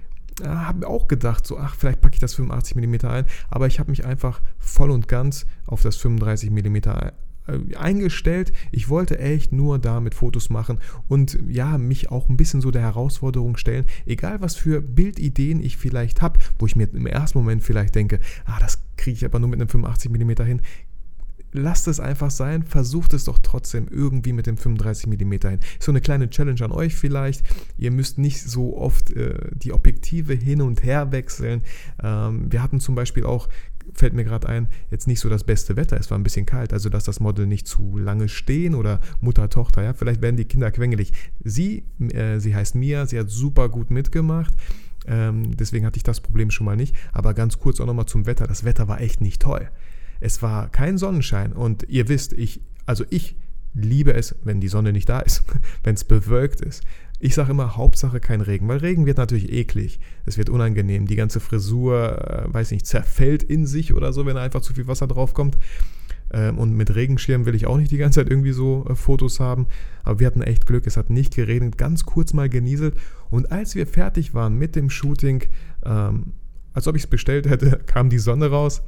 habe 0.44 0.88
auch 0.88 1.08
gedacht, 1.08 1.46
so, 1.46 1.58
ach, 1.58 1.76
vielleicht 1.76 2.02
packe 2.02 2.16
ich 2.16 2.20
das 2.20 2.34
85 2.34 2.76
mm 2.76 3.06
ein, 3.06 3.26
aber 3.50 3.68
ich 3.68 3.80
habe 3.80 3.90
mich 3.92 4.06
einfach 4.06 4.42
voll 4.58 4.92
und 4.92 5.08
ganz 5.08 5.46
auf 5.66 5.82
das 5.82 5.96
35 5.98 6.52
mm 6.52 6.78
eingestellt. 7.78 8.54
Ich 8.72 8.90
wollte 8.90 9.20
echt 9.20 9.52
nur 9.52 9.80
damit 9.80 10.14
Fotos 10.14 10.50
machen 10.50 10.80
und 11.08 11.40
ja, 11.48 11.78
mich 11.78 12.12
auch 12.12 12.30
ein 12.30 12.38
bisschen 12.38 12.62
so 12.62 12.72
der 12.72 12.82
Herausforderung 12.82 13.58
stellen, 13.58 13.86
egal 14.06 14.42
was 14.42 14.56
für 14.56 14.82
Bildideen 14.82 15.62
ich 15.62 15.78
vielleicht 15.78 16.22
habe, 16.22 16.40
wo 16.58 16.66
ich 16.66 16.76
mir 16.76 16.88
im 16.94 17.08
ersten 17.08 17.38
Moment 17.38 17.64
vielleicht 17.64 17.96
denke, 17.96 18.20
ah, 18.46 18.60
das 18.60 18.84
kriege 18.98 19.16
ich 19.16 19.26
aber 19.26 19.40
nur 19.40 19.50
mit 19.50 19.60
einem 19.60 19.70
85 19.70 20.12
mm 20.12 20.44
hin, 20.44 20.62
lasst 21.52 21.88
es 21.88 22.00
einfach 22.00 22.32
sein, 22.32 22.64
versucht 22.64 23.14
es 23.14 23.26
doch 23.26 23.40
trotzdem 23.40 23.88
irgendwie 23.90 24.34
mit 24.34 24.48
dem 24.48 24.58
35 24.58 25.08
mm 25.08 25.32
hin. 25.32 25.60
So 25.80 25.92
eine 25.92 26.02
kleine 26.02 26.30
Challenge 26.30 26.64
an 26.64 26.72
euch 26.72 26.96
vielleicht. 26.96 27.44
Ihr 27.78 27.92
müsst 27.92 28.18
nicht 28.18 28.42
so 28.44 28.78
oft 28.78 29.12
äh, 29.12 29.36
die 29.54 29.74
Objektive 29.74 30.34
hin 30.34 30.62
und 30.62 30.84
her 30.84 31.12
wechseln. 31.12 31.62
Ähm, 32.02 32.52
wir 32.52 32.62
hatten 32.62 32.80
zum 32.80 32.96
Beispiel 32.96 33.24
auch 33.26 33.48
fällt 33.94 34.14
mir 34.14 34.24
gerade 34.24 34.48
ein, 34.48 34.68
jetzt 34.92 35.08
nicht 35.08 35.20
so 35.20 35.30
das 35.30 35.44
beste 35.44 35.76
Wetter. 35.76 35.98
Es 36.00 36.12
war 36.12 36.18
ein 36.18 36.24
bisschen 36.24 36.46
kalt, 36.46 36.74
also 36.74 36.90
dass 36.90 37.04
das 37.04 37.20
Model 37.20 37.48
nicht 37.48 37.68
zu 37.68 37.98
lange 37.98 38.30
stehen 38.30 38.76
oder 38.76 39.00
Mutter, 39.20 39.50
Tochter, 39.50 39.84
ja. 39.84 39.94
Vielleicht 39.94 40.22
werden 40.22 40.38
die 40.38 40.46
Kinder 40.46 40.72
quengelig. 40.72 41.12
Sie, 41.44 41.84
äh, 42.14 42.40
sie 42.40 42.56
heißt 42.56 42.76
Mia, 42.76 43.06
sie 43.06 43.20
hat 43.20 43.30
super 43.30 43.70
gut 43.70 43.90
mitgemacht. 43.90 44.54
Ähm, 45.08 45.56
deswegen 45.58 45.86
hatte 45.86 45.98
ich 45.98 46.04
das 46.04 46.22
Problem 46.22 46.52
schon 46.52 46.66
mal 46.66 46.76
nicht. 46.76 46.96
Aber 47.12 47.34
ganz 47.34 47.60
kurz 47.60 47.80
auch 47.80 47.86
nochmal 47.86 48.06
zum 48.06 48.26
Wetter. 48.26 48.48
Das 48.48 48.64
Wetter 48.64 48.88
war 48.88 49.02
echt 49.02 49.22
nicht 49.22 49.42
toll. 49.42 49.70
Es 50.20 50.42
war 50.42 50.70
kein 50.70 50.98
Sonnenschein 50.98 51.54
und 51.54 51.86
ihr 51.90 52.08
wisst, 52.08 52.34
ich, 52.34 52.62
also 52.86 53.06
ich 53.10 53.38
liebe 53.74 54.14
es, 54.14 54.36
wenn 54.44 54.60
die 54.60 54.68
Sonne 54.68 54.92
nicht 54.92 55.10
da 55.10 55.20
ist, 55.20 55.44
wenn 55.84 55.96
es 55.96 56.04
bewölkt 56.04 56.62
ist. 56.62 56.84
Ich 57.22 57.36
sage 57.36 57.52
immer, 57.52 57.76
Hauptsache 57.76 58.22
kein 58.22 58.40
Regen, 58.40 58.68
weil 58.70 58.78
Regen 58.78 59.06
wird 59.06 59.18
natürlich 59.18 59.52
eklig. 59.52 60.00
Es 60.26 60.38
wird 60.38 60.50
unangenehm. 60.50 61.06
Die 61.06 61.18
ganze 61.18 61.42
Frisur, 61.42 62.46
äh, 62.48 62.54
weiß 62.54 62.72
nicht, 62.72 62.88
zerfällt 62.88 63.44
in 63.44 63.68
sich 63.68 63.94
oder 63.94 64.14
so, 64.14 64.26
wenn 64.26 64.38
einfach 64.38 64.62
zu 64.62 64.74
viel 64.74 64.88
Wasser 64.88 65.06
draufkommt. 65.06 65.58
Ähm, 66.32 66.58
und 66.58 66.76
mit 66.76 66.96
Regenschirm 66.96 67.46
will 67.46 67.56
ich 67.56 67.66
auch 67.66 67.78
nicht 67.78 67.92
die 67.92 67.98
ganze 67.98 68.22
Zeit 68.22 68.30
irgendwie 68.30 68.54
so 68.54 68.86
äh, 68.90 68.96
Fotos 68.96 69.40
haben. 69.40 69.68
Aber 70.04 70.20
wir 70.20 70.28
hatten 70.28 70.42
echt 70.42 70.66
Glück, 70.66 70.88
es 70.88 70.96
hat 70.96 71.10
nicht 71.10 71.36
geregnet, 71.36 71.78
ganz 71.78 72.06
kurz 72.06 72.34
mal 72.34 72.48
genieselt. 72.48 72.96
Und 73.30 73.52
als 73.52 73.76
wir 73.76 73.86
fertig 73.86 74.34
waren 74.34 74.56
mit 74.56 74.76
dem 74.78 74.90
Shooting, 74.90 75.44
ähm, 75.84 76.34
als 76.74 76.88
ob 76.88 76.96
ich 76.96 77.04
es 77.04 77.10
bestellt 77.10 77.50
hätte, 77.50 77.82
kam 77.86 78.10
die 78.10 78.20
Sonne 78.20 78.50
raus. 78.50 78.82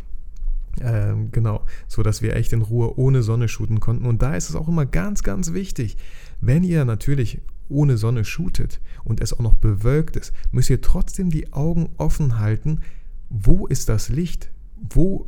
Ähm, 0.80 1.32
genau, 1.32 1.66
so 1.88 2.02
dass 2.02 2.22
wir 2.22 2.36
echt 2.36 2.54
in 2.54 2.62
Ruhe 2.62 2.98
ohne 2.98 3.24
Sonne 3.24 3.48
shooten 3.48 3.80
konnten. 3.80 4.06
Und 4.06 4.22
da 4.22 4.36
ist 4.36 4.50
es 4.50 4.56
auch 4.56 4.68
immer 4.68 4.86
ganz, 4.86 5.24
ganz 5.24 5.54
wichtig, 5.54 5.98
wenn 6.40 6.64
ihr 6.64 6.86
natürlich 6.86 7.42
ohne 7.70 7.98
Sonne 7.98 8.26
shootet 8.26 8.80
und 9.04 9.22
es 9.22 9.34
auch 9.34 9.40
noch 9.40 9.56
bewölkt 9.56 10.16
ist, 10.18 10.34
müsst 10.52 10.70
ihr 10.70 10.82
trotzdem 10.82 11.30
die 11.30 11.54
Augen 11.54 11.90
offen 11.98 12.40
halten. 12.40 12.82
Wo 13.30 13.68
ist 13.68 13.90
das 13.90 14.10
Licht? 14.10 14.50
Wo 14.90 15.28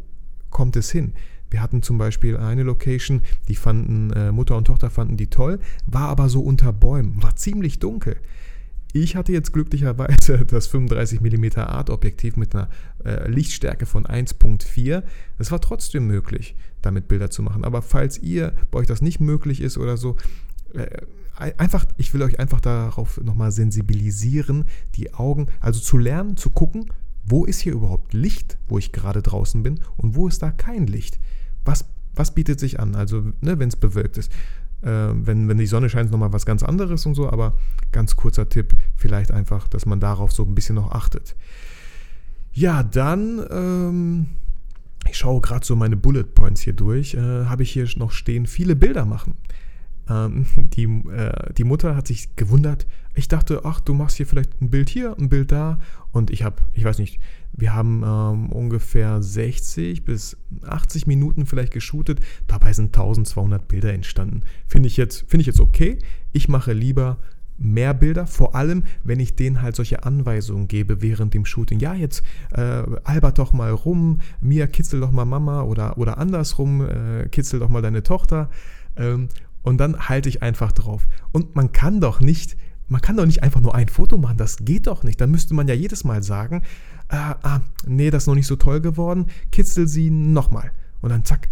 kommt 0.50 0.76
es 0.76 0.92
hin? 0.92 1.14
Wir 1.50 1.62
hatten 1.62 1.84
zum 1.84 1.98
Beispiel 2.00 2.36
eine 2.38 2.64
Location, 2.64 3.22
die 3.48 3.56
fanden, 3.56 4.12
äh, 4.12 4.32
Mutter 4.32 4.58
und 4.58 4.66
Tochter 4.66 4.90
fanden 4.90 5.18
die 5.18 5.30
toll, 5.30 5.60
war 5.86 6.10
aber 6.10 6.28
so 6.28 6.42
unter 6.42 6.74
Bäumen, 6.74 7.22
war 7.22 7.36
ziemlich 7.36 7.80
dunkel. 7.80 8.18
Ich 8.96 9.16
hatte 9.16 9.32
jetzt 9.32 9.52
glücklicherweise 9.54 10.46
das 10.48 10.68
35 10.68 11.20
mm 11.20 11.60
Art-Objektiv 11.60 12.38
mit 12.38 12.56
einer 12.56 12.70
äh, 13.04 13.28
Lichtstärke 13.28 13.88
von 13.88 14.06
1.4. 14.06 15.04
Es 15.40 15.52
war 15.52 15.60
trotzdem 15.60 16.06
möglich, 16.06 16.56
damit 16.84 17.08
Bilder 17.08 17.32
zu 17.32 17.42
machen. 17.42 17.66
Aber 17.66 17.82
falls 17.82 18.20
ihr, 18.20 18.54
bei 18.70 18.80
euch 18.80 18.88
das 18.88 19.02
nicht 19.02 19.20
möglich 19.20 19.62
ist 19.62 19.80
oder 19.80 19.98
so, 19.98 20.16
äh, 20.74 21.02
einfach, 21.36 21.86
ich 21.98 22.14
will 22.14 22.22
euch 22.22 22.40
einfach 22.40 22.62
darauf 22.62 23.20
nochmal 23.20 23.52
sensibilisieren, 23.52 24.66
die 24.96 25.16
Augen, 25.16 25.48
also 25.60 25.80
zu 25.80 25.98
lernen, 25.98 26.38
zu 26.38 26.52
gucken, 26.52 26.86
wo 27.26 27.46
ist 27.46 27.62
hier 27.62 27.74
überhaupt 27.74 28.14
Licht, 28.14 28.60
wo 28.68 28.78
ich 28.78 28.92
gerade 28.92 29.24
draußen 29.24 29.64
bin 29.64 29.80
und 29.98 30.16
wo 30.16 30.28
ist 30.28 30.44
da 30.44 30.52
kein 30.52 30.86
Licht. 30.86 31.20
Was, 31.66 31.86
was 32.14 32.36
bietet 32.36 32.60
sich 32.60 32.80
an, 32.80 32.94
also 32.94 33.22
ne, 33.42 33.58
wenn 33.58 33.70
es 33.70 33.76
bewölkt 33.76 34.20
ist. 34.20 34.32
Äh, 34.84 35.12
wenn, 35.14 35.48
wenn 35.48 35.58
die 35.58 35.66
Sonne 35.66 35.90
scheint, 35.90 36.06
ist 36.06 36.12
nochmal 36.12 36.34
was 36.34 36.46
ganz 36.46 36.64
anderes 36.64 37.06
und 37.06 37.16
so, 37.16 37.30
aber 37.30 37.54
ganz 37.92 38.16
kurzer 38.16 38.50
Tipp, 38.50 38.74
vielleicht 38.96 39.32
einfach, 39.32 39.68
dass 39.68 39.86
man 39.86 40.00
darauf 40.00 40.32
so 40.32 40.44
ein 40.44 40.56
bisschen 40.56 40.76
noch 40.76 40.92
achtet. 40.92 41.36
Ja, 42.52 42.84
dann, 42.84 43.46
ähm, 43.50 44.28
ich 45.10 45.18
schaue 45.18 45.42
gerade 45.42 45.66
so 45.66 45.76
meine 45.76 45.98
Bullet 45.98 46.24
Points 46.24 46.62
hier 46.62 46.74
durch, 46.74 47.14
äh, 47.16 47.46
habe 47.46 47.64
ich 47.64 47.72
hier 47.72 47.88
noch 47.96 48.12
stehen, 48.12 48.46
viele 48.46 48.76
Bilder 48.76 49.06
machen. 49.06 49.36
Ähm, 50.10 50.46
die, 50.58 50.84
äh, 50.84 51.54
die 51.54 51.64
Mutter 51.64 51.96
hat 51.96 52.08
sich 52.08 52.36
gewundert. 52.36 52.86
Ich 53.16 53.28
dachte, 53.28 53.62
ach, 53.64 53.80
du 53.80 53.94
machst 53.94 54.18
hier 54.18 54.28
vielleicht 54.28 54.62
ein 54.62 54.70
Bild 54.70 54.90
hier, 54.90 55.16
ein 55.18 55.30
Bild 55.30 55.52
da. 55.52 55.80
Und 56.12 56.30
ich 56.30 56.44
habe, 56.44 56.58
ich 56.74 56.84
weiß 56.84 57.00
nicht, 57.00 57.20
wir 57.54 57.74
haben 57.74 58.04
ähm, 58.04 58.52
ungefähr 58.52 59.22
60 59.22 60.04
bis 60.04 60.38
80 60.64 61.08
Minuten 61.08 61.46
vielleicht 61.46 61.72
geshootet. 61.72 62.20
Dabei 62.48 62.74
sind 62.74 62.88
1200 62.88 63.68
Bilder 63.68 63.94
entstanden. 63.94 64.42
Finde 64.68 64.88
ich, 64.88 64.98
jetzt, 64.98 65.30
find 65.30 65.42
ich 65.42 65.48
jetzt 65.48 65.60
okay. 65.60 66.00
Ich 66.32 66.50
mache 66.50 66.74
lieber 66.74 67.20
mehr 67.60 67.94
Bilder, 67.94 68.26
vor 68.26 68.56
allem 68.56 68.84
wenn 69.04 69.20
ich 69.20 69.36
denen 69.36 69.62
halt 69.62 69.76
solche 69.76 70.04
Anweisungen 70.04 70.68
gebe 70.68 71.02
während 71.02 71.34
dem 71.34 71.46
Shooting. 71.46 71.80
Ja, 71.80 71.94
jetzt 71.94 72.24
äh, 72.52 72.84
albert 73.04 73.38
doch 73.38 73.54
mal 73.54 73.72
rum, 73.72 74.20
Mia 74.42 74.68
kitzel 74.68 75.00
doch 75.00 75.12
mal 75.12 75.26
Mama 75.26 75.62
oder, 75.62 75.98
oder 75.98 76.18
andersrum, 76.18 76.82
äh, 76.82 77.30
kitzel 77.30 77.60
doch 77.60 77.70
mal 77.70 77.82
deine 77.82 78.04
Tochter. 78.04 78.50
Ähm, 78.96 79.30
und 79.62 79.78
dann 79.78 80.10
halte 80.10 80.28
ich 80.28 80.42
einfach 80.42 80.72
drauf. 80.72 81.08
Und 81.32 81.56
man 81.56 81.72
kann 81.72 82.02
doch 82.02 82.20
nicht, 82.20 82.58
man 82.88 83.02
kann 83.02 83.18
doch 83.18 83.26
nicht 83.26 83.44
einfach 83.44 83.62
nur 83.62 83.76
ein 83.76 83.88
Foto 83.88 84.18
machen, 84.18 84.38
das 84.38 84.58
geht 84.58 84.88
doch 84.88 85.04
nicht. 85.04 85.20
Da 85.20 85.28
müsste 85.28 85.54
man 85.54 85.68
ja 85.68 85.74
jedes 85.74 86.04
Mal 86.04 86.24
sagen, 86.24 86.62
ah, 87.10 87.36
ah, 87.42 87.62
nee, 87.86 88.10
das 88.10 88.24
ist 88.24 88.28
noch 88.28 88.36
nicht 88.36 88.48
so 88.48 88.56
toll 88.56 88.82
geworden, 88.82 89.28
kitzel 89.52 89.88
sie 89.88 90.10
nochmal. 90.10 90.72
Und 91.02 91.10
dann 91.10 91.26
zack, 91.26 91.50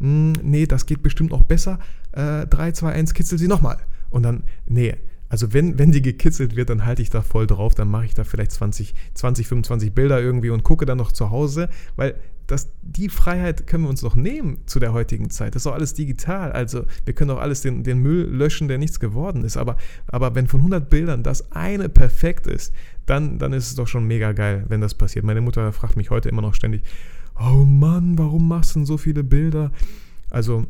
hm, 0.00 0.32
nee, 0.42 0.66
das 0.66 0.86
geht 0.86 1.02
bestimmt 1.02 1.30
noch 1.30 1.42
besser, 1.42 1.78
äh, 2.12 2.46
3, 2.46 2.72
2, 2.72 2.92
1, 2.92 3.14
kitzel 3.14 3.38
sie 3.38 3.48
nochmal. 3.48 3.78
Und 4.10 4.22
dann, 4.22 4.44
nee, 4.66 4.96
also 5.34 5.52
wenn, 5.52 5.80
wenn 5.80 5.90
die 5.90 6.00
gekitzelt 6.00 6.54
wird, 6.54 6.70
dann 6.70 6.86
halte 6.86 7.02
ich 7.02 7.10
da 7.10 7.20
voll 7.20 7.48
drauf, 7.48 7.74
dann 7.74 7.90
mache 7.90 8.04
ich 8.04 8.14
da 8.14 8.22
vielleicht 8.22 8.52
20, 8.52 8.94
20, 9.14 9.48
25 9.48 9.92
Bilder 9.92 10.22
irgendwie 10.22 10.50
und 10.50 10.62
gucke 10.62 10.86
dann 10.86 10.98
noch 10.98 11.10
zu 11.10 11.32
Hause, 11.32 11.68
weil 11.96 12.14
das, 12.46 12.68
die 12.82 13.08
Freiheit 13.08 13.66
können 13.66 13.82
wir 13.82 13.90
uns 13.90 14.02
doch 14.02 14.14
nehmen 14.14 14.58
zu 14.66 14.78
der 14.78 14.92
heutigen 14.92 15.30
Zeit. 15.30 15.56
Das 15.56 15.62
ist 15.62 15.66
doch 15.66 15.74
alles 15.74 15.92
digital. 15.92 16.52
Also 16.52 16.84
wir 17.04 17.14
können 17.14 17.30
doch 17.30 17.40
alles 17.40 17.62
den, 17.62 17.82
den 17.82 17.98
Müll 17.98 18.28
löschen, 18.30 18.68
der 18.68 18.78
nichts 18.78 19.00
geworden 19.00 19.42
ist. 19.42 19.56
Aber, 19.56 19.76
aber 20.06 20.36
wenn 20.36 20.46
von 20.46 20.60
100 20.60 20.88
Bildern 20.88 21.24
das 21.24 21.50
eine 21.50 21.88
perfekt 21.88 22.46
ist, 22.46 22.72
dann, 23.04 23.40
dann 23.40 23.52
ist 23.52 23.66
es 23.66 23.74
doch 23.74 23.88
schon 23.88 24.06
mega 24.06 24.30
geil, 24.30 24.64
wenn 24.68 24.80
das 24.80 24.94
passiert. 24.94 25.24
Meine 25.24 25.40
Mutter 25.40 25.72
fragt 25.72 25.96
mich 25.96 26.10
heute 26.10 26.28
immer 26.28 26.42
noch 26.42 26.54
ständig, 26.54 26.84
oh 27.40 27.64
Mann, 27.64 28.16
warum 28.18 28.46
machst 28.46 28.76
du 28.76 28.78
denn 28.78 28.86
so 28.86 28.98
viele 28.98 29.24
Bilder? 29.24 29.72
Also 30.30 30.64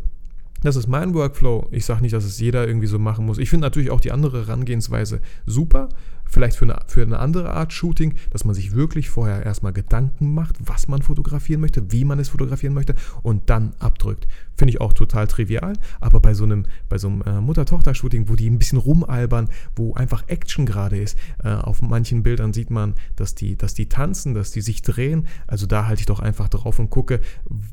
das 0.65 0.77
ist 0.77 0.89
mein 0.89 1.15
Workflow. 1.15 1.69
Ich 1.71 1.85
sage 1.85 2.03
nicht, 2.03 2.15
dass 2.15 2.25
es 2.25 2.41
jeder 2.41 2.67
irgendwie 2.67 2.87
so 2.87 2.99
machen 2.99 3.27
muss. 3.27 3.39
Ich 3.39 3.51
finde 3.51 3.67
natürlich 3.67 3.91
auch 3.91 4.01
die 4.01 4.13
andere 4.13 4.47
Herangehensweise 4.47 5.21
super 5.47 5.91
vielleicht 6.27 6.57
für 6.57 6.65
eine, 6.65 6.81
für 6.87 7.03
eine 7.03 7.19
andere 7.19 7.53
Art 7.53 7.73
Shooting, 7.73 8.15
dass 8.31 8.45
man 8.45 8.55
sich 8.55 8.73
wirklich 8.73 9.11
vorher 9.11 9.45
erstmal 9.45 9.73
Gedanken 9.73 10.35
macht, 10.35 10.57
was 10.61 10.89
man 10.89 11.03
fotografieren 11.03 11.61
möchte, 11.61 11.93
wie 11.93 12.05
man 12.05 12.19
es 12.19 12.29
fotografieren 12.29 12.75
möchte 12.75 12.95
und 13.23 13.51
dann 13.51 13.75
abdrückt. 13.79 14.27
Finde 14.57 14.71
ich 14.71 14.81
auch 14.81 14.93
total 14.93 15.27
trivial, 15.27 15.75
aber 16.01 16.21
bei 16.21 16.33
so 16.35 16.45
einem, 16.45 16.67
so 16.95 17.09
einem 17.09 17.23
äh, 17.23 17.41
Mutter-Tochter-Shooting, 17.41 18.29
wo 18.29 18.37
die 18.37 18.49
ein 18.49 18.59
bisschen 18.59 18.79
rumalbern, 18.79 19.49
wo 19.75 19.95
einfach 19.95 20.25
Action 20.29 20.65
gerade 20.65 20.97
ist, 20.97 21.19
äh, 21.43 21.49
auf 21.49 21.83
manchen 21.83 22.23
Bildern 22.23 22.53
sieht 22.53 22.71
man, 22.71 22.95
dass 23.17 23.35
die, 23.35 23.57
dass 23.57 23.75
die 23.75 23.89
tanzen, 23.89 24.35
dass 24.35 24.53
die 24.53 24.61
sich 24.61 24.83
drehen. 24.83 25.27
Also 25.49 25.67
da 25.67 25.87
halte 25.87 26.01
ich 26.01 26.07
doch 26.07 26.21
einfach 26.21 26.49
drauf 26.49 26.79
und 26.79 26.91
gucke, 26.91 27.21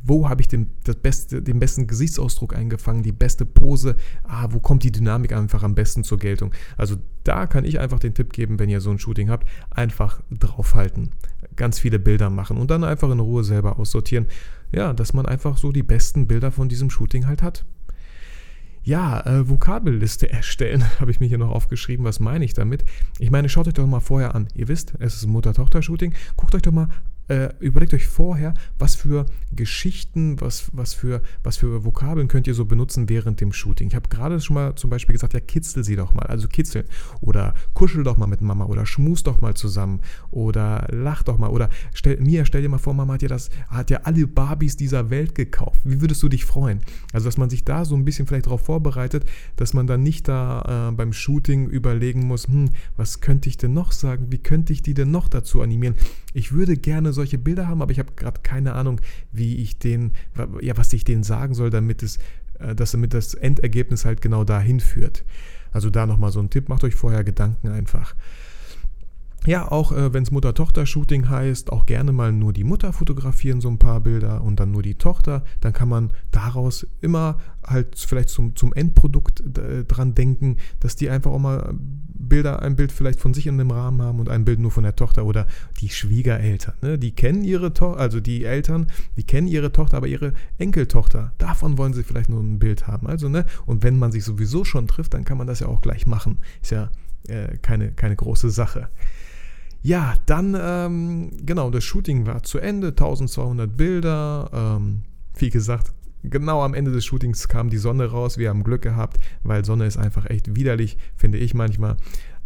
wo 0.04 0.28
habe 0.28 0.42
ich 0.42 0.48
den, 0.48 0.72
das 0.84 0.96
beste, 0.96 1.42
den 1.42 1.60
besten 1.60 1.86
Gesichtsausdruck 1.86 2.56
eingefangen, 2.56 3.04
die 3.04 3.12
beste 3.12 3.46
Pose, 3.46 3.96
ah, 4.24 4.48
wo 4.50 4.60
kommt 4.60 4.84
die 4.84 4.92
Dynamik 4.92 5.34
einfach 5.34 5.62
am 5.62 5.76
besten 5.76 6.04
zur 6.04 6.18
Geltung. 6.18 6.52
Also 6.78 6.98
da 7.24 7.48
kann 7.48 7.66
ich 7.66 7.80
einfach 7.80 8.00
den 8.00 8.14
Tipp 8.14 8.34
geben, 8.34 8.60
wenn 8.60 8.70
ihr 8.70 8.82
so 8.82 8.92
ein 8.92 9.00
Shooting 9.00 9.30
habt, 9.30 9.48
einfach 9.70 10.22
draufhalten, 10.32 11.12
ganz 11.56 11.80
viele 11.80 12.00
Bilder 12.00 12.30
machen 12.30 12.58
und 12.58 12.72
dann 12.72 12.84
einfach 12.84 13.10
in 13.12 13.20
Ruhe 13.20 13.44
selber 13.44 13.80
aussortieren. 13.80 14.28
Ja, 14.72 14.94
dass 14.94 15.14
man 15.14 15.26
einfach 15.26 15.58
so 15.58 15.72
die 15.72 15.84
besten 15.84 16.28
Bilder 16.28 16.52
von 16.52 16.70
diesem 16.70 16.90
Shooting 16.90 17.28
halt 17.28 17.42
hat. 17.42 17.66
Ja, 18.84 19.20
äh, 19.26 19.48
Vokabelliste 19.48 20.32
erstellen, 20.32 20.84
habe 21.00 21.12
ich 21.12 21.20
mir 21.20 21.28
hier 21.28 21.38
noch 21.38 21.52
aufgeschrieben. 21.52 22.06
Was 22.06 22.20
meine 22.20 22.46
ich 22.46 22.54
damit? 22.54 22.84
Ich 23.20 23.30
meine, 23.30 23.50
schaut 23.50 23.68
euch 23.68 23.74
doch 23.74 23.86
mal 23.86 24.00
vorher 24.00 24.34
an. 24.34 24.48
Ihr 24.56 24.68
wisst, 24.68 24.94
es 25.00 25.16
ist 25.16 25.26
ein 25.26 25.32
Mutter-Tochter-Shooting. 25.32 26.14
Guckt 26.36 26.56
euch 26.56 26.62
doch 26.62 26.72
mal 26.72 26.90
äh, 27.32 27.54
überlegt 27.62 27.94
euch 27.94 28.08
vorher, 28.08 28.54
was 28.78 28.96
für 28.96 29.26
Geschichten, 29.54 30.42
was, 30.42 30.70
was, 30.74 30.94
für, 30.94 31.22
was 31.44 31.56
für 31.56 31.86
Vokabeln 31.86 32.28
könnt 32.28 32.46
ihr 32.46 32.54
so 32.54 32.66
benutzen 32.66 33.08
während 33.08 33.40
dem 33.40 33.54
Shooting. 33.54 33.88
Ich 33.88 33.96
habe 33.96 34.10
gerade 34.10 34.42
schon 34.42 34.56
mal 34.56 34.76
zum 34.76 34.90
Beispiel 34.90 35.14
gesagt, 35.14 35.34
ja, 35.34 35.40
kitzel 35.40 35.86
sie 35.86 35.96
doch 35.96 36.14
mal, 36.14 36.26
also 36.26 36.50
kitzeln. 36.50 36.86
Oder 37.22 37.54
kuschel 37.74 38.04
doch 38.04 38.18
mal 38.18 38.28
mit 38.28 38.42
Mama 38.42 38.66
oder 38.66 38.86
schmus 38.86 39.24
doch 39.24 39.40
mal 39.40 39.54
zusammen 39.54 40.02
oder 40.30 40.88
lach 40.92 41.24
doch 41.24 41.38
mal. 41.38 41.50
Oder 41.50 41.70
stell, 41.94 42.18
Mia, 42.18 42.44
stell 42.44 42.64
dir 42.64 42.70
mal 42.70 42.80
vor, 42.80 42.94
Mama 42.94 43.14
hat 43.14 43.22
ja, 43.22 43.30
das, 43.30 43.50
hat 43.70 43.90
ja 43.90 44.02
alle 44.04 44.28
Barbies 44.28 44.76
dieser 44.76 45.10
Welt 45.10 45.34
gekauft. 45.34 45.80
Wie 45.86 46.02
würdest 46.02 46.22
du 46.24 46.28
dich 46.28 46.44
freuen? 46.44 46.82
Also, 47.14 47.30
dass 47.30 47.38
man 47.38 47.50
sich 47.50 47.64
da 47.64 47.86
so 47.86 47.96
ein 47.96 48.04
bisschen 48.04 48.28
vielleicht 48.28 48.48
darauf 48.48 48.66
vorbereitet, 48.66 49.24
dass 49.56 49.74
man 49.74 49.88
dann 49.88 50.04
nicht 50.04 50.28
da 50.28 50.90
äh, 50.90 50.96
beim 50.96 51.14
Shooting 51.14 51.70
überlegen 51.70 52.28
muss, 52.28 52.48
hm, 52.48 52.72
was 52.98 53.22
könnte 53.22 53.48
ich 53.48 53.56
denn 53.56 53.74
noch 53.74 53.94
sagen? 53.94 54.28
Wie 54.32 54.38
könnte 54.38 54.74
ich 54.74 54.82
die 54.82 54.94
denn 54.94 55.12
noch 55.12 55.30
dazu 55.30 55.62
animieren? 55.62 55.96
Ich 56.34 56.52
würde 56.52 56.78
gerne 56.78 57.14
solche 57.22 57.38
Bilder 57.38 57.68
haben, 57.68 57.84
aber 57.84 57.92
ich 57.92 58.00
habe 58.00 58.14
gerade 58.16 58.42
keine 58.42 58.74
Ahnung, 58.74 59.00
wie 59.32 59.58
ich 59.58 59.78
den, 59.78 60.14
ja, 60.60 60.76
was 60.76 60.92
ich 60.94 61.04
denen 61.04 61.22
sagen 61.22 61.54
soll, 61.54 61.70
damit 61.70 62.02
es, 62.02 62.18
äh, 62.60 62.74
dass 62.74 62.92
damit 62.92 63.14
das 63.14 63.36
Endergebnis 63.36 64.06
halt 64.06 64.22
genau 64.22 64.44
dahin 64.44 64.80
führt. 64.80 65.24
Also 65.72 65.92
da 65.92 66.08
nochmal 66.08 66.32
so 66.32 66.40
ein 66.40 66.50
Tipp, 66.50 66.68
macht 66.68 66.84
euch 66.84 66.96
vorher 66.96 67.24
Gedanken 67.24 67.70
einfach. 67.70 68.16
Ja, 69.46 69.72
auch 69.72 69.92
äh, 69.92 70.14
wenn 70.14 70.24
es 70.24 70.32
Mutter-Tochter-Shooting 70.32 71.30
heißt, 71.30 71.72
auch 71.72 71.86
gerne 71.86 72.12
mal 72.12 72.32
nur 72.32 72.54
die 72.54 72.64
Mutter 72.64 72.92
fotografieren, 72.92 73.62
so 73.62 73.70
ein 73.70 73.78
paar 73.78 74.00
Bilder 74.00 74.42
und 74.44 74.60
dann 74.60 74.72
nur 74.72 74.84
die 74.84 74.96
Tochter. 74.96 75.44
Dann 75.62 75.74
kann 75.74 75.90
man 75.90 76.12
daraus 76.32 76.88
immer 77.02 77.38
halt 77.66 77.98
vielleicht 77.98 78.30
zum, 78.30 78.56
zum 78.56 78.74
Endprodukt 78.74 79.42
äh, 79.58 79.84
dran 79.86 80.16
denken, 80.16 80.58
dass 80.80 80.96
die 80.96 81.10
einfach 81.10 81.32
auch 81.32 81.40
mal 81.40 81.74
Bilder, 82.32 82.62
ein 82.62 82.76
Bild 82.76 82.92
vielleicht 82.92 83.20
von 83.20 83.34
sich 83.34 83.48
in 83.48 83.58
dem 83.58 83.72
Rahmen 83.72 84.02
haben 84.02 84.20
und 84.20 84.30
ein 84.30 84.46
Bild 84.46 84.60
nur 84.60 84.72
von 84.72 84.84
der 84.84 84.96
Tochter 84.96 85.26
oder 85.26 85.48
die 85.80 85.90
Schwiegereltern. 85.90 86.76
Ne? 86.82 86.98
Die 86.98 87.12
kennen 87.12 87.44
ihre 87.44 87.74
Tochter, 87.74 88.00
also 88.00 88.20
die 88.20 88.46
Eltern, 88.46 88.88
die 89.18 89.24
kennen 89.24 89.48
ihre 89.48 89.72
Tochter, 89.72 89.98
aber 89.98 90.08
ihre 90.08 90.34
Enkeltochter, 90.58 91.34
davon 91.38 91.78
wollen 91.78 91.94
sie 91.94 92.04
vielleicht 92.04 92.30
nur 92.30 92.42
ein 92.42 92.60
Bild 92.60 92.88
haben. 92.88 93.08
Also, 93.08 93.28
ne? 93.28 93.46
Und 93.66 93.84
wenn 93.84 93.98
man 93.98 94.12
sich 94.12 94.24
sowieso 94.24 94.64
schon 94.64 94.88
trifft, 94.88 95.14
dann 95.14 95.26
kann 95.26 95.38
man 95.38 95.48
das 95.48 95.60
ja 95.60 95.68
auch 95.68 95.82
gleich 95.82 96.08
machen. 96.08 96.40
Ist 96.62 96.72
ja 96.72 96.90
äh, 97.28 97.58
keine, 97.62 97.92
keine 97.92 98.16
große 98.16 98.50
Sache. 98.50 98.90
Ja, 99.84 100.14
dann, 100.28 100.56
ähm, 100.60 101.32
genau, 101.44 101.72
das 101.72 101.84
Shooting 101.84 102.28
war 102.28 102.44
zu 102.44 102.60
Ende, 102.60 102.90
1200 102.90 103.76
Bilder. 103.76 104.50
Ähm, 104.54 105.02
wie 105.38 105.50
gesagt, 105.50 105.92
genau 106.24 106.62
am 106.62 106.74
Ende 106.74 106.92
des 106.92 107.06
Shootings 107.06 107.48
kam 107.48 107.70
die 107.70 107.78
Sonne 107.78 108.06
raus. 108.06 108.38
Wir 108.38 108.50
haben 108.50 108.64
Glück 108.64 108.82
gehabt, 108.82 109.18
weil 109.44 109.66
Sonne 109.66 109.86
ist 109.86 109.98
einfach 109.98 110.30
echt 110.30 110.56
widerlich, 110.56 110.98
finde 111.16 111.38
ich 111.38 111.54
manchmal. 111.54 111.98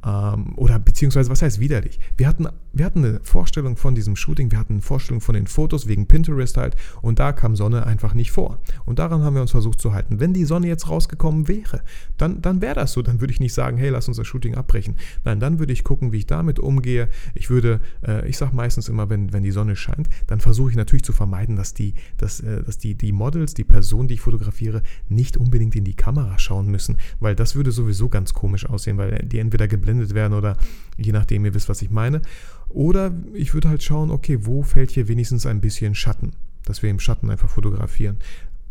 Ähm, 0.06 0.54
oder 0.56 0.80
beziehungsweise, 0.80 1.30
was 1.30 1.42
heißt 1.42 1.60
widerlich? 1.60 2.00
Wir 2.16 2.28
hatten, 2.28 2.48
wir 2.74 2.86
hatten 2.86 3.04
eine 3.04 3.20
Vorstellung 3.24 3.76
von 3.76 3.96
diesem 3.96 4.16
Shooting, 4.16 4.52
wir 4.52 4.60
hatten 4.60 4.74
eine 4.74 4.82
Vorstellung 4.82 5.22
von 5.22 5.34
den 5.34 5.48
Fotos 5.48 5.88
wegen 5.88 6.08
Pinterest 6.08 6.58
halt 6.58 6.76
und 7.02 7.20
da 7.20 7.32
kam 7.32 7.56
Sonne 7.56 7.86
einfach 7.86 8.14
nicht 8.14 8.32
vor. 8.32 8.60
Und 8.86 9.00
daran 9.00 9.24
haben 9.24 9.34
wir 9.34 9.42
uns 9.42 9.52
versucht 9.52 9.82
zu 9.82 9.94
halten. 9.94 10.20
Wenn 10.20 10.34
die 10.34 10.46
Sonne 10.46 10.68
jetzt 10.68 10.90
rausgekommen 10.90 11.48
wäre, 11.48 11.82
dann, 12.18 12.42
dann 12.42 12.62
wäre 12.62 12.76
das 12.76 12.94
so. 12.94 13.02
Dann 13.02 13.22
würde 13.22 13.34
ich 13.34 13.40
nicht 13.40 13.54
sagen, 13.54 13.78
hey, 13.78 13.90
lass 13.90 14.08
uns 14.08 14.18
das 14.18 14.28
Shooting 14.28 14.56
abbrechen. 14.56 14.96
Nein, 15.24 15.40
dann 15.40 15.60
würde 15.60 15.74
ich 15.74 15.84
gucken, 15.84 16.12
wie 16.12 16.18
ich 16.18 16.28
damit 16.28 16.60
umgehe. 16.60 17.10
Ich 17.34 17.50
würde, 17.50 17.82
äh, 18.06 18.28
ich 18.28 18.38
sage 18.38 18.56
meistens 18.56 18.90
immer, 18.90 19.10
wenn, 19.10 19.34
wenn 19.34 19.44
die 19.44 19.52
Sonne 19.52 19.76
scheint, 19.76 20.10
dann 20.28 20.40
versuche 20.40 20.70
ich 20.70 20.76
natürlich 20.76 21.04
zu 21.04 21.14
vermeiden, 21.14 21.56
dass 21.56 21.74
die, 21.74 21.96
dass, 22.18 22.42
äh, 22.42 22.64
dass 22.64 22.78
die, 22.78 22.96
die 22.96 23.12
Models, 23.12 23.54
die 23.54 23.64
Personen, 23.64 24.08
die 24.08 24.16
ich 24.16 24.22
fotografiere, 24.22 24.84
nicht 25.10 25.38
unbedingt 25.38 25.76
in 25.76 25.84
die 25.84 25.96
Kamera 25.96 26.38
schauen 26.38 26.68
müssen, 26.68 26.98
weil 27.20 27.36
das 27.36 27.56
würde 27.56 27.72
sowieso 27.72 28.10
ganz 28.10 28.34
komisch 28.34 28.66
aussehen, 28.68 28.98
weil 28.98 29.20
die 29.26 29.40
entweder 29.40 29.68
geblendet 29.68 29.95
geblendet 29.96 30.16
werden 30.16 30.34
oder 30.34 30.58
je 30.98 31.12
nachdem, 31.12 31.46
ihr 31.46 31.54
wisst, 31.54 31.70
was 31.70 31.82
ich 31.82 31.90
meine. 31.90 32.22
Oder 32.70 33.12
ich 33.34 33.54
würde 33.54 33.70
halt 33.70 33.84
schauen, 33.84 34.12
okay, 34.12 34.40
wo 34.42 34.64
fällt 34.64 34.92
hier 34.92 35.08
wenigstens 35.08 35.46
ein 35.46 35.62
bisschen 35.62 35.96
Schatten, 35.96 36.34
dass 36.66 36.84
wir 36.84 36.90
im 36.90 37.00
Schatten 37.00 37.30
einfach 37.30 37.50
fotografieren. 37.50 38.18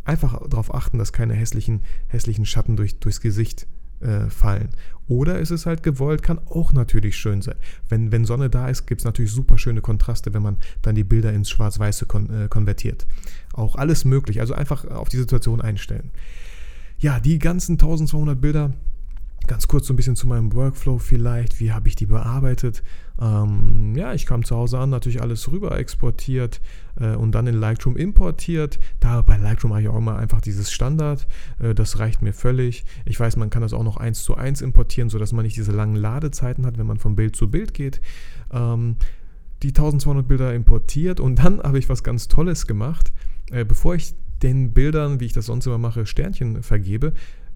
einfach 0.05 0.47
darauf 0.49 0.75
achten, 0.75 0.99
dass 0.99 1.15
keine 1.15 1.33
hässlichen, 1.33 1.81
hässlichen 2.09 2.45
Schatten 2.45 2.77
durch, 2.77 2.99
durchs 2.99 3.23
Gesicht 3.23 3.67
äh, 4.01 4.29
fallen. 4.29 4.69
Oder 5.09 5.39
ist 5.39 5.51
es 5.51 5.65
halt 5.65 5.83
gewollt, 5.83 6.23
kann 6.23 6.39
auch 6.51 6.75
natürlich 6.75 7.17
schön 7.17 7.41
sein. 7.41 7.57
Wenn, 7.89 8.13
wenn 8.13 8.27
Sonne 8.27 8.51
da 8.51 8.69
ist, 8.69 8.87
gibt 8.87 9.01
es 9.01 9.05
natürlich 9.07 9.33
super 9.33 9.57
schöne 9.57 9.81
Kontraste, 9.81 10.35
wenn 10.35 10.43
man 10.43 10.59
dann 10.83 10.95
die 10.95 11.05
Bilder 11.05 11.33
ins 11.33 11.49
Schwarz-Weiße 11.49 12.05
kon 12.05 12.29
äh, 12.29 12.49
konvertiert. 12.49 13.07
Auch 13.55 13.77
alles 13.77 14.05
möglich, 14.05 14.41
also 14.41 14.53
einfach 14.53 14.85
auf 14.87 15.09
die 15.09 15.17
Situation 15.17 15.63
einstellen. 15.63 16.11
Ja, 16.99 17.21
die 17.21 17.39
ganzen 17.39 17.73
1200 17.73 18.39
Bilder 18.39 18.75
Ganz 19.47 19.69
kurz 19.69 19.87
so 19.87 19.93
ein 19.93 19.97
bisschen 19.97 20.17
zu 20.17 20.27
meinem 20.27 20.55
Workflow 20.55 20.99
vielleicht. 20.99 21.61
Wie 21.61 21.73
habe 21.73 21.89
ich 21.89 21.97
die 21.97 22.07
bearbeitet? 22.07 22.83
Ähm, 23.21 23.95
ja, 23.95 24.15
ich 24.15 24.25
kam 24.25 24.45
zu 24.45 24.57
Hause 24.57 24.79
an, 24.79 24.91
natürlich 24.91 25.21
alles 25.21 25.51
rüber 25.53 25.79
exportiert 25.79 26.61
äh, 26.99 27.15
und 27.15 27.33
dann 27.33 27.47
in 27.47 27.55
Lightroom 27.55 27.97
importiert. 27.97 28.79
Da 29.01 29.21
bei 29.21 29.37
Lightroom 29.37 29.73
habe 29.73 29.83
ich 29.83 29.89
auch 29.89 29.99
immer 29.99 30.17
einfach 30.17 30.41
dieses 30.41 30.73
Standard. 30.73 31.27
Äh, 31.61 31.75
das 31.75 31.99
reicht 31.99 32.23
mir 32.23 32.33
völlig. 32.33 32.85
Ich 33.05 33.21
weiß, 33.21 33.37
man 33.37 33.51
kann 33.51 33.63
das 33.63 33.75
auch 33.75 33.85
noch 33.85 33.99
eins 33.99 34.23
zu 34.23 34.35
eins 34.35 34.63
importieren, 34.63 35.11
sodass 35.11 35.33
man 35.33 35.45
nicht 35.45 35.57
diese 35.57 35.73
langen 35.73 35.97
Ladezeiten 35.97 36.65
hat, 36.65 36.79
wenn 36.79 36.87
man 36.87 36.99
von 36.99 37.15
Bild 37.15 37.37
zu 37.37 37.51
Bild 37.51 37.75
geht. 37.75 38.01
Ähm, 38.51 38.97
die 39.63 39.69
1200 39.69 40.27
Bilder 40.27 40.55
importiert 40.55 41.21
und 41.21 41.37
dann 41.37 41.63
habe 41.63 41.79
ich 41.79 41.89
was 41.89 42.03
ganz 42.03 42.29
Tolles 42.29 42.67
gemacht. 42.67 43.13
Äh, 43.51 43.65
bevor 43.65 43.95
ich 43.95 44.15
den 44.43 44.73
Bildern, 44.73 45.21
wie 45.21 45.27
ich 45.27 45.33
das 45.33 45.47
sonst 45.47 45.67
immer 45.67 45.79
mache, 45.79 46.07
Sternchen 46.07 46.63
vergebe, 46.63 47.13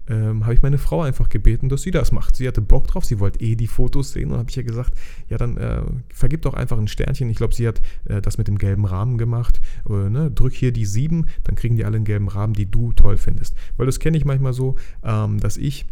ähm, 0.09 0.43
habe 0.43 0.53
ich 0.53 0.61
meine 0.61 0.77
Frau 0.77 1.01
einfach 1.01 1.29
gebeten, 1.29 1.69
dass 1.69 1.83
sie 1.83 1.91
das 1.91 2.11
macht. 2.11 2.35
Sie 2.35 2.47
hatte 2.47 2.61
Bock 2.61 2.87
drauf, 2.87 3.05
sie 3.05 3.19
wollte 3.19 3.41
eh 3.41 3.55
die 3.55 3.67
Fotos 3.67 4.11
sehen 4.11 4.31
und 4.31 4.37
habe 4.37 4.49
ich 4.49 4.57
ihr 4.57 4.63
gesagt, 4.63 4.93
ja 5.29 5.37
dann 5.37 5.57
äh, 5.57 5.81
vergib 6.13 6.41
doch 6.41 6.53
einfach 6.53 6.77
ein 6.77 6.87
Sternchen. 6.87 7.29
Ich 7.29 7.37
glaube, 7.37 7.53
sie 7.53 7.67
hat 7.67 7.81
äh, 8.05 8.21
das 8.21 8.37
mit 8.37 8.47
dem 8.47 8.57
gelben 8.57 8.85
Rahmen 8.85 9.17
gemacht. 9.17 9.61
Äh, 9.89 10.09
ne? 10.09 10.31
Drück 10.31 10.53
hier 10.53 10.71
die 10.71 10.85
sieben, 10.85 11.27
dann 11.43 11.55
kriegen 11.55 11.75
die 11.75 11.85
alle 11.85 11.97
einen 11.97 12.05
gelben 12.05 12.27
Rahmen, 12.27 12.53
die 12.53 12.69
du 12.69 12.91
toll 12.93 13.17
findest. 13.17 13.55
Weil 13.77 13.85
das 13.85 13.99
kenne 13.99 14.17
ich 14.17 14.25
manchmal 14.25 14.53
so, 14.53 14.75
ähm, 15.03 15.39
dass 15.39 15.57
ich 15.57 15.85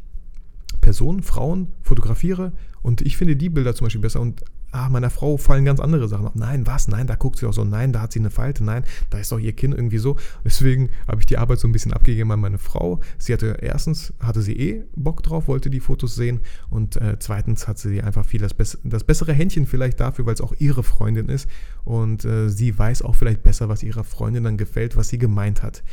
Personen, 0.81 1.21
Frauen 1.21 1.67
fotografiere 1.81 2.53
und 2.81 3.01
ich 3.01 3.17
finde 3.17 3.35
die 3.35 3.49
Bilder 3.49 3.75
zum 3.75 3.85
Beispiel 3.85 4.01
besser 4.01 4.21
und 4.21 4.43
ah, 4.77 4.89
meiner 4.89 5.09
Frau 5.09 5.37
fallen 5.37 5.65
ganz 5.65 5.79
andere 5.79 6.07
Sachen 6.07 6.27
auf. 6.27 6.35
Nein, 6.35 6.67
was? 6.67 6.87
Nein, 6.87 7.07
da 7.07 7.15
guckt 7.15 7.39
sie 7.39 7.45
doch 7.45 7.53
so. 7.53 7.63
Nein, 7.63 7.93
da 7.93 8.01
hat 8.01 8.13
sie 8.13 8.19
eine 8.19 8.29
Falte. 8.29 8.63
Nein, 8.63 8.83
da 9.09 9.17
ist 9.17 9.31
doch 9.31 9.39
ihr 9.39 9.53
Kinn 9.53 9.71
irgendwie 9.71 9.97
so. 9.97 10.17
Deswegen 10.45 10.89
habe 11.07 11.21
ich 11.21 11.25
die 11.25 11.37
Arbeit 11.37 11.59
so 11.59 11.67
ein 11.67 11.71
bisschen 11.71 11.93
abgegeben 11.93 12.31
an 12.31 12.39
meine 12.39 12.57
Frau. 12.57 12.99
Sie 13.17 13.33
hatte 13.33 13.57
erstens, 13.61 14.13
hatte 14.19 14.41
sie 14.41 14.57
eh 14.57 14.83
Bock 14.95 15.23
drauf, 15.23 15.47
wollte 15.47 15.69
die 15.69 15.79
Fotos 15.79 16.15
sehen 16.15 16.41
und 16.69 16.95
äh, 16.97 17.17
zweitens 17.19 17.67
hat 17.67 17.79
sie 17.79 18.01
einfach 18.01 18.25
viel 18.25 18.41
das, 18.41 18.55
das 18.83 19.03
bessere 19.03 19.33
Händchen 19.33 19.65
vielleicht 19.65 19.99
dafür, 19.99 20.25
weil 20.25 20.33
es 20.33 20.41
auch 20.41 20.53
ihre 20.59 20.83
Freundin 20.83 21.29
ist 21.29 21.49
und 21.83 22.25
äh, 22.25 22.49
sie 22.49 22.77
weiß 22.77 23.01
auch 23.01 23.15
vielleicht 23.15 23.43
besser, 23.43 23.69
was 23.69 23.83
ihrer 23.83 24.03
Freundin 24.03 24.43
dann 24.43 24.57
gefällt, 24.57 24.95
was 24.95 25.09
sie 25.09 25.17
gemeint 25.17 25.63
hat. 25.63 25.83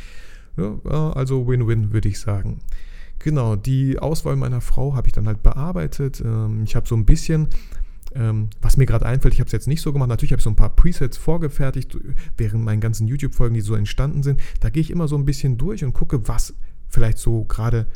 Ja, 0.57 0.75
äh, 0.85 1.17
also 1.17 1.47
Win-Win, 1.47 1.91
würde 1.91 2.09
ich 2.09 2.19
sagen. 2.19 2.59
Genau, 3.19 3.55
die 3.55 3.97
Auswahl 3.97 4.35
meiner 4.35 4.61
Frau 4.61 4.95
habe 4.95 5.07
ich 5.07 5.13
dann 5.13 5.27
halt 5.27 5.41
bearbeitet. 5.41 6.21
Ähm, 6.23 6.63
ich 6.63 6.75
habe 6.75 6.87
so 6.87 6.95
ein 6.95 7.05
bisschen 7.05 7.47
ähm, 8.15 8.49
was 8.61 8.77
mir 8.77 8.85
gerade 8.85 9.05
einfällt, 9.05 9.33
ich 9.33 9.39
habe 9.39 9.47
es 9.47 9.51
jetzt 9.51 9.67
nicht 9.67 9.81
so 9.81 9.93
gemacht. 9.93 10.09
Natürlich 10.09 10.31
habe 10.31 10.39
ich 10.39 10.43
so 10.43 10.49
ein 10.49 10.55
paar 10.55 10.75
Presets 10.75 11.17
vorgefertigt 11.17 11.97
während 12.37 12.63
meinen 12.63 12.81
ganzen 12.81 13.07
YouTube-Folgen, 13.07 13.55
die 13.55 13.61
so 13.61 13.75
entstanden 13.75 14.23
sind. 14.23 14.39
Da 14.61 14.69
gehe 14.69 14.81
ich 14.81 14.91
immer 14.91 15.07
so 15.07 15.17
ein 15.17 15.25
bisschen 15.25 15.57
durch 15.57 15.83
und 15.83 15.93
gucke, 15.93 16.27
was 16.27 16.53
vielleicht 16.87 17.17
so 17.17 17.43
gerade 17.43 17.87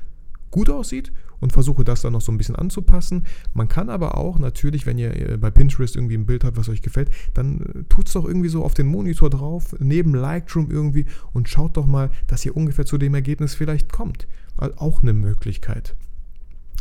gut 0.52 0.70
aussieht 0.70 1.12
und 1.40 1.54
versuche 1.54 1.84
das 1.84 2.02
dann 2.02 2.14
noch 2.14 2.22
so 2.22 2.32
ein 2.32 2.38
bisschen 2.38 2.56
anzupassen. 2.56 3.26
Man 3.54 3.68
kann 3.68 3.90
aber 3.90 4.18
auch 4.18 4.40
natürlich, 4.40 4.86
wenn 4.86 4.98
ihr 4.98 5.16
äh, 5.16 5.38
bei 5.38 5.52
Pinterest 5.52 5.96
irgendwie 5.96 6.16
ein 6.16 6.26
Bild 6.26 6.44
habt, 6.44 6.58
was 6.58 6.70
euch 6.70 6.82
gefällt, 6.82 7.10
dann 7.34 7.62
äh, 7.62 7.84
tut 7.88 8.08
es 8.08 8.14
doch 8.14 8.26
irgendwie 8.26 8.50
so 8.50 8.64
auf 8.64 8.74
den 8.74 8.88
Monitor 8.88 9.30
drauf, 9.30 9.76
neben 9.80 10.14
Lightroom 10.14 10.70
irgendwie 10.70 11.06
und 11.34 11.48
schaut 11.50 11.78
doch 11.78 11.88
mal, 11.88 12.12
dass 12.28 12.46
ihr 12.46 12.56
ungefähr 12.58 12.86
zu 12.86 12.98
dem 12.98 13.16
Ergebnis 13.16 13.56
vielleicht 13.56 13.92
kommt. 13.92 14.28
Auch 14.58 15.02
eine 15.02 15.14
Möglichkeit. 15.14 15.96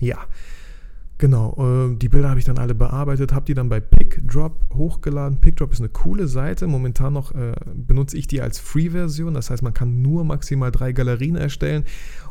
Ja, 0.00 0.18
Genau, 1.19 1.57
äh, 1.59 1.97
die 1.97 2.09
Bilder 2.09 2.31
habe 2.31 2.39
ich 2.39 2.47
dann 2.47 2.59
alle 2.59 2.77
bearbeitet, 2.77 3.33
habe 3.33 3.45
die 3.45 3.55
dann 3.55 3.69
bei 3.69 3.81
PickDrop 3.81 4.73
hochgeladen. 4.75 5.41
PickDrop 5.41 5.73
ist 5.73 5.81
eine 5.81 5.89
coole 5.89 6.29
Seite. 6.29 6.69
Momentan 6.69 7.13
noch 7.13 7.35
äh, 7.35 7.55
benutze 7.75 8.17
ich 8.17 8.29
die 8.29 8.41
als 8.41 8.61
Free-Version. 8.61 9.35
Das 9.35 9.51
heißt, 9.51 9.65
man 9.65 9.75
kann 9.75 10.01
nur 10.01 10.25
maximal 10.25 10.71
drei 10.71 10.93
Galerien 10.93 11.35
erstellen. 11.35 11.85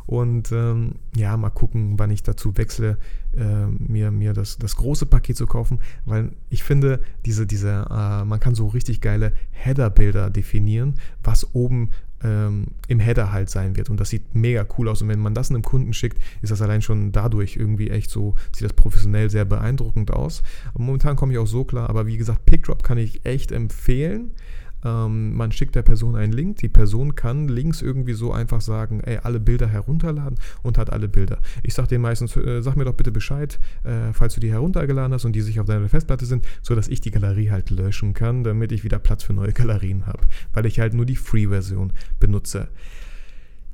Und 0.06 0.52
ähm, 0.52 0.94
ja, 1.14 1.36
mal 1.36 1.50
gucken, 1.50 1.98
wann 1.98 2.10
ich 2.10 2.22
dazu 2.22 2.56
wechsle, 2.56 2.96
äh, 3.36 3.66
mir, 3.66 4.10
mir 4.10 4.32
das, 4.32 4.56
das 4.56 4.76
große 4.76 5.04
Paket 5.04 5.36
zu 5.36 5.46
kaufen. 5.46 5.80
Weil 6.06 6.32
ich 6.48 6.62
finde, 6.62 7.00
diese, 7.26 7.46
diese, 7.46 7.86
äh, 7.90 8.24
man 8.24 8.40
kann 8.40 8.54
so 8.54 8.68
richtig 8.68 9.02
geile 9.02 9.34
Header-Bilder 9.50 10.30
definieren, 10.30 10.94
was 11.22 11.54
oben 11.54 11.90
ähm, 12.22 12.66
im 12.88 13.00
Header 13.00 13.32
halt 13.32 13.50
sein 13.50 13.76
wird. 13.76 13.90
Und 13.90 14.00
das 14.00 14.10
sieht 14.10 14.34
mega 14.34 14.66
cool 14.76 14.88
aus. 14.88 15.02
Und 15.02 15.08
wenn 15.08 15.20
man 15.20 15.34
das 15.34 15.50
einem 15.50 15.62
Kunden 15.62 15.92
schickt, 15.92 16.18
ist 16.42 16.50
das 16.50 16.62
allein 16.62 16.82
schon 16.82 17.12
dadurch 17.12 17.56
irgendwie 17.56 17.90
echt 17.90 18.10
so, 18.10 18.34
sieht 18.52 18.64
das 18.64 18.72
professionell 18.72 19.30
sehr 19.30 19.44
beeindruckend 19.44 20.12
aus. 20.12 20.42
Aber 20.74 20.84
momentan 20.84 21.16
komme 21.16 21.32
ich 21.32 21.38
auch 21.38 21.46
so 21.46 21.64
klar. 21.64 21.88
Aber 21.88 22.06
wie 22.06 22.16
gesagt, 22.16 22.46
PickDrop 22.46 22.82
kann 22.82 22.98
ich 22.98 23.24
echt 23.24 23.52
empfehlen. 23.52 24.32
Ähm, 24.84 25.34
man 25.34 25.52
schickt 25.52 25.74
der 25.74 25.82
Person 25.82 26.16
einen 26.16 26.32
Link, 26.32 26.58
die 26.58 26.68
Person 26.68 27.14
kann 27.14 27.48
links 27.48 27.82
irgendwie 27.82 28.12
so 28.12 28.32
einfach 28.32 28.60
sagen, 28.60 29.00
ey, 29.00 29.18
alle 29.22 29.40
Bilder 29.40 29.66
herunterladen 29.66 30.38
und 30.62 30.78
hat 30.78 30.90
alle 30.90 31.08
Bilder. 31.08 31.38
Ich 31.62 31.74
sage 31.74 31.88
dir 31.88 31.98
meistens, 31.98 32.36
äh, 32.36 32.62
sag 32.62 32.76
mir 32.76 32.84
doch 32.84 32.94
bitte 32.94 33.12
Bescheid, 33.12 33.58
äh, 33.84 34.12
falls 34.12 34.34
du 34.34 34.40
die 34.40 34.50
heruntergeladen 34.50 35.12
hast 35.12 35.24
und 35.24 35.32
die 35.32 35.40
sich 35.40 35.60
auf 35.60 35.66
deiner 35.66 35.88
Festplatte 35.88 36.26
sind, 36.26 36.46
sodass 36.62 36.88
ich 36.88 37.00
die 37.00 37.10
Galerie 37.10 37.50
halt 37.50 37.70
löschen 37.70 38.14
kann, 38.14 38.44
damit 38.44 38.72
ich 38.72 38.84
wieder 38.84 38.98
Platz 38.98 39.24
für 39.24 39.32
neue 39.32 39.52
Galerien 39.52 40.06
habe, 40.06 40.20
weil 40.52 40.66
ich 40.66 40.80
halt 40.80 40.94
nur 40.94 41.06
die 41.06 41.16
Free-Version 41.16 41.92
benutze. 42.20 42.68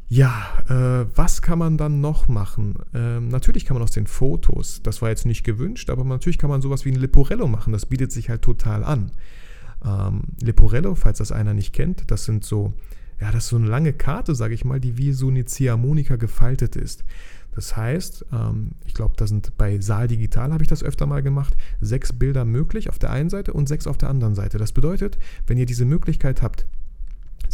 Ja, 0.09 0.47
äh, 0.69 1.07
was 1.15 1.41
kann 1.41 1.59
man 1.59 1.79
dann 1.79 2.01
noch 2.01 2.29
machen? 2.29 2.75
Ähm, 2.95 3.29
natürlich 3.29 3.65
kann 3.65 3.75
man 3.75 3.83
aus 3.83 3.91
den 3.91 4.07
Fotos, 4.07 4.83
das 4.83 5.01
war 5.01 5.09
jetzt 5.09 5.25
nicht 5.25 5.45
gewünscht, 5.45 5.89
aber 5.91 6.05
natürlich 6.05 6.39
kann 6.39 6.51
man 6.51 6.61
sowas 6.61 6.85
wie 6.85 6.91
ein 6.91 7.01
Leporello 7.01 7.47
machen, 7.47 7.73
das 7.73 7.87
bietet 7.87 8.13
sich 8.13 8.29
halt 8.29 8.43
total 8.43 8.85
an. 8.85 9.13
Ähm, 9.85 10.23
Leporello, 10.41 10.95
falls 10.95 11.19
das 11.19 11.33
einer 11.33 11.55
nicht 11.55 11.73
kennt, 11.73 12.11
das 12.11 12.25
sind 12.25 12.45
so, 12.45 12.73
ja, 13.21 13.31
das 13.31 13.45
ist 13.45 13.51
so 13.51 13.57
eine 13.57 13.67
lange 13.67 13.93
Karte, 13.93 14.35
sage 14.35 14.55
ich 14.55 14.65
mal, 14.65 14.81
die 14.81 14.97
wie 14.97 15.13
so 15.13 15.29
eine 15.29 15.45
Ziehharmonika 15.45 16.17
gefaltet 16.17 16.77
ist. 16.77 17.05
Das 17.55 17.77
heißt, 17.77 18.27
ähm, 18.33 18.73
ich 18.85 18.95
glaube, 18.95 19.15
da 19.17 19.27
sind 19.27 19.57
bei 19.57 19.81
Saal 19.81 20.09
Digital 20.09 20.53
habe 20.53 20.65
ich 20.65 20.69
das 20.69 20.83
öfter 20.83 21.07
mal 21.07 21.23
gemacht, 21.23 21.57
sechs 21.81 22.13
Bilder 22.13 22.45
möglich 22.45 22.89
auf 22.89 22.99
der 22.99 23.11
einen 23.11 23.31
Seite 23.31 23.53
und 23.53 23.69
sechs 23.69 23.87
auf 23.87 23.97
der 23.97 24.09
anderen 24.09 24.35
Seite. 24.35 24.59
Das 24.59 24.73
bedeutet, 24.73 25.19
wenn 25.47 25.59
ihr 25.59 25.67
diese 25.67 25.85
Möglichkeit 25.85 26.43
habt, 26.43 26.67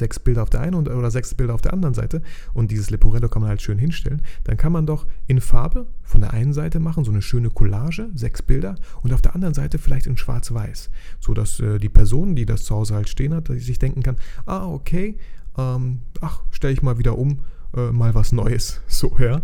sechs 0.00 0.18
Bilder 0.18 0.42
auf 0.42 0.50
der 0.50 0.60
einen 0.62 0.74
oder 0.74 1.10
sechs 1.12 1.34
Bilder 1.34 1.54
auf 1.54 1.62
der 1.62 1.72
anderen 1.72 1.94
Seite 1.94 2.22
und 2.52 2.72
dieses 2.72 2.90
Leporello 2.90 3.28
kann 3.28 3.42
man 3.42 3.50
halt 3.50 3.62
schön 3.62 3.78
hinstellen, 3.78 4.22
dann 4.44 4.56
kann 4.56 4.72
man 4.72 4.86
doch 4.86 5.06
in 5.28 5.40
Farbe 5.40 5.86
von 6.02 6.20
der 6.20 6.32
einen 6.32 6.52
Seite 6.52 6.80
machen, 6.80 7.04
so 7.04 7.12
eine 7.12 7.22
schöne 7.22 7.50
Collage, 7.50 8.08
sechs 8.14 8.42
Bilder 8.42 8.74
und 9.02 9.14
auf 9.14 9.22
der 9.22 9.34
anderen 9.36 9.54
Seite 9.54 9.78
vielleicht 9.78 10.06
in 10.06 10.16
schwarz-weiß, 10.16 10.90
sodass 11.20 11.60
äh, 11.60 11.78
die 11.78 11.88
Person, 11.88 12.34
die 12.34 12.46
das 12.46 12.64
zu 12.64 12.74
Hause 12.74 12.94
halt 12.94 13.08
stehen 13.08 13.32
hat, 13.32 13.46
sich 13.48 13.78
denken 13.78 14.02
kann, 14.02 14.16
ah, 14.46 14.66
okay, 14.66 15.16
ähm, 15.56 16.00
ach, 16.20 16.42
stelle 16.50 16.72
ich 16.72 16.82
mal 16.82 16.98
wieder 16.98 17.16
um, 17.16 17.40
äh, 17.76 17.92
mal 17.92 18.14
was 18.14 18.32
Neues, 18.32 18.80
so, 18.88 19.16
ja. 19.18 19.42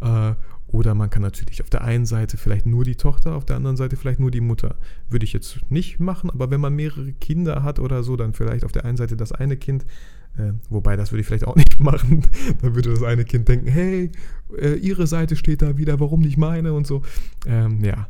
Äh, 0.00 0.34
oder 0.68 0.94
man 0.94 1.10
kann 1.10 1.22
natürlich 1.22 1.62
auf 1.62 1.70
der 1.70 1.82
einen 1.82 2.06
Seite 2.06 2.36
vielleicht 2.36 2.66
nur 2.66 2.84
die 2.84 2.96
Tochter, 2.96 3.34
auf 3.36 3.44
der 3.44 3.56
anderen 3.56 3.76
Seite 3.76 3.96
vielleicht 3.96 4.20
nur 4.20 4.30
die 4.30 4.40
Mutter. 4.40 4.76
Würde 5.08 5.24
ich 5.24 5.32
jetzt 5.32 5.58
nicht 5.70 6.00
machen, 6.00 6.30
aber 6.30 6.50
wenn 6.50 6.60
man 6.60 6.74
mehrere 6.74 7.12
Kinder 7.12 7.62
hat 7.62 7.78
oder 7.78 8.02
so, 8.02 8.16
dann 8.16 8.32
vielleicht 8.32 8.64
auf 8.64 8.72
der 8.72 8.84
einen 8.84 8.96
Seite 8.96 9.16
das 9.16 9.32
eine 9.32 9.56
Kind. 9.56 9.86
Äh, 10.36 10.52
wobei, 10.68 10.96
das 10.96 11.12
würde 11.12 11.20
ich 11.20 11.26
vielleicht 11.26 11.46
auch 11.46 11.56
nicht 11.56 11.78
machen. 11.80 12.22
dann 12.62 12.74
würde 12.74 12.90
das 12.90 13.02
eine 13.02 13.24
Kind 13.24 13.48
denken, 13.48 13.68
hey, 13.68 14.10
äh, 14.58 14.74
ihre 14.74 15.06
Seite 15.06 15.36
steht 15.36 15.62
da 15.62 15.78
wieder, 15.78 16.00
warum 16.00 16.20
nicht 16.20 16.36
meine 16.36 16.72
und 16.72 16.86
so. 16.86 17.02
Ähm, 17.46 17.84
ja, 17.84 18.08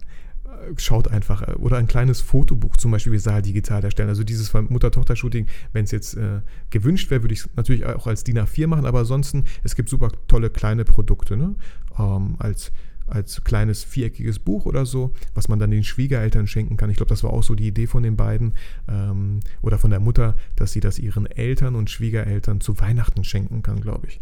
schaut 0.76 1.08
einfach. 1.08 1.42
Äh, 1.42 1.52
oder 1.54 1.78
ein 1.78 1.86
kleines 1.86 2.20
Fotobuch 2.20 2.76
zum 2.76 2.90
Beispiel 2.90 3.18
Saal 3.18 3.42
digital 3.42 3.84
erstellen. 3.84 4.08
Also 4.08 4.24
dieses 4.24 4.52
Mutter-Tochter-Shooting, 4.52 5.46
wenn 5.72 5.84
es 5.84 5.90
jetzt 5.90 6.14
äh, 6.14 6.40
gewünscht 6.70 7.10
wäre, 7.10 7.22
würde 7.22 7.34
ich 7.34 7.40
es 7.40 7.50
natürlich 7.56 7.84
auch 7.86 8.06
als 8.06 8.24
DIN 8.24 8.38
A4 8.38 8.66
machen, 8.66 8.86
aber 8.86 9.00
ansonsten, 9.00 9.44
es 9.62 9.76
gibt 9.76 9.88
super 9.88 10.10
tolle 10.28 10.50
kleine 10.50 10.84
Produkte, 10.84 11.36
ne? 11.36 11.54
Ähm, 11.98 12.36
als 12.38 12.72
als 13.08 13.44
kleines 13.44 13.84
viereckiges 13.84 14.38
Buch 14.38 14.66
oder 14.66 14.84
so, 14.84 15.12
was 15.34 15.48
man 15.48 15.58
dann 15.58 15.70
den 15.70 15.84
Schwiegereltern 15.84 16.46
schenken 16.46 16.76
kann. 16.76 16.90
Ich 16.90 16.96
glaube, 16.96 17.10
das 17.10 17.22
war 17.22 17.32
auch 17.32 17.42
so 17.42 17.54
die 17.54 17.68
Idee 17.68 17.86
von 17.86 18.02
den 18.02 18.16
beiden 18.16 18.54
ähm, 18.88 19.40
oder 19.62 19.78
von 19.78 19.90
der 19.90 20.00
Mutter, 20.00 20.34
dass 20.56 20.72
sie 20.72 20.80
das 20.80 20.98
ihren 20.98 21.26
Eltern 21.26 21.76
und 21.76 21.90
Schwiegereltern 21.90 22.60
zu 22.60 22.80
Weihnachten 22.80 23.24
schenken 23.24 23.62
kann, 23.62 23.80
glaube 23.80 24.08
ich. 24.08 24.20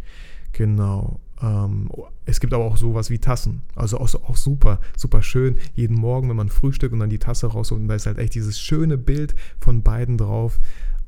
Genau. 0.55 1.21
Ähm, 1.43 1.91
es 2.25 2.41
gibt 2.41 2.55
aber 2.55 2.65
auch 2.65 2.77
sowas 2.77 3.11
wie 3.11 3.19
Tassen. 3.19 3.63
Also 3.75 3.99
auch, 3.99 4.13
auch, 4.15 4.37
super, 4.37 4.81
super 4.97 5.23
schön. 5.23 5.57
Jeden 5.75 5.97
Morgen, 5.97 6.29
wenn 6.29 6.37
man 6.37 6.49
frühstückt 6.49 6.93
und 6.93 7.01
dann 7.01 7.11
die 7.11 7.19
Tasse 7.19 7.49
rausholt, 7.49 7.83
und 7.83 7.89
da 7.89 7.95
ist 7.95 8.07
halt 8.07 8.19
echt 8.19 8.35
dieses 8.35 8.59
schöne 8.59 8.97
Bild 8.97 9.35
von 9.61 9.83
beiden 9.83 10.17
drauf. 10.17 10.59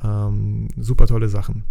Ähm, 0.04 0.68
super 0.76 1.06
tolle 1.06 1.28
Sachen. 1.28 1.64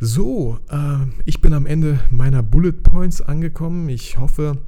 So, 0.00 0.58
äh, 0.68 1.06
ich 1.26 1.40
bin 1.40 1.52
am 1.52 1.66
Ende 1.66 2.00
meiner 2.10 2.42
Bullet 2.42 2.72
Points 2.72 3.20
angekommen. 3.20 3.88
Ich 3.88 4.18
hoffe, 4.18 4.58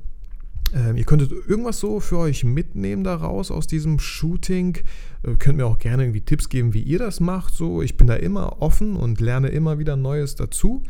äh, 0.73 0.97
ihr 0.97 1.05
könntet 1.05 1.33
irgendwas 1.33 1.81
so 1.81 2.01
für 2.01 2.19
euch 2.19 2.45
mitnehmen 2.45 3.03
daraus 3.03 3.51
aus 3.51 3.67
diesem 3.67 3.99
Shooting. 3.99 4.79
Äh, 5.23 5.35
könnt 5.37 5.57
mir 5.57 5.67
auch 5.67 5.79
gerne 5.79 6.05
irgendwie 6.05 6.21
Tipps 6.21 6.49
geben, 6.51 6.75
wie 6.75 6.83
ihr 6.83 6.99
das 6.99 7.19
macht. 7.19 7.55
So, 7.55 7.83
ich 7.83 7.97
bin 7.97 8.07
da 8.07 8.15
immer 8.15 8.61
offen 8.61 8.95
und 8.95 9.21
lerne 9.21 9.49
immer 9.49 9.79
wieder 9.79 9.97
Neues 9.97 10.37
dazu. 10.37 10.83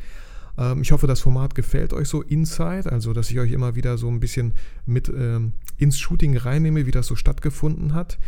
Ähm, 0.59 0.83
ich 0.83 0.93
hoffe, 0.93 1.07
das 1.07 1.21
Format 1.21 1.55
gefällt 1.55 1.93
euch 1.93 2.09
so 2.09 2.23
inside, 2.23 2.91
also 2.91 3.13
dass 3.13 3.31
ich 3.31 3.39
euch 3.39 3.53
immer 3.53 3.75
wieder 3.75 3.99
so 3.99 4.09
ein 4.09 4.21
bisschen 4.21 4.53
mit 4.87 5.09
ähm, 5.09 5.53
ins 5.77 5.99
Shooting 5.99 6.37
reinnehme, 6.37 6.87
wie 6.87 6.91
das 6.91 7.07
so 7.07 7.17
stattgefunden 7.17 7.95
hat. 7.95 8.19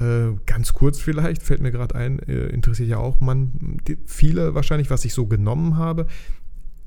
Äh, 0.00 0.32
ganz 0.46 0.72
kurz 0.72 0.98
vielleicht, 0.98 1.42
fällt 1.42 1.60
mir 1.60 1.70
gerade 1.70 1.94
ein, 1.94 2.18
äh, 2.20 2.46
interessiert 2.46 2.88
ja 2.88 2.98
auch 2.98 3.20
man, 3.20 3.78
die, 3.86 3.98
viele 4.06 4.54
wahrscheinlich, 4.54 4.90
was 4.90 5.04
ich 5.04 5.14
so 5.14 5.26
genommen 5.26 5.76
habe 5.76 6.06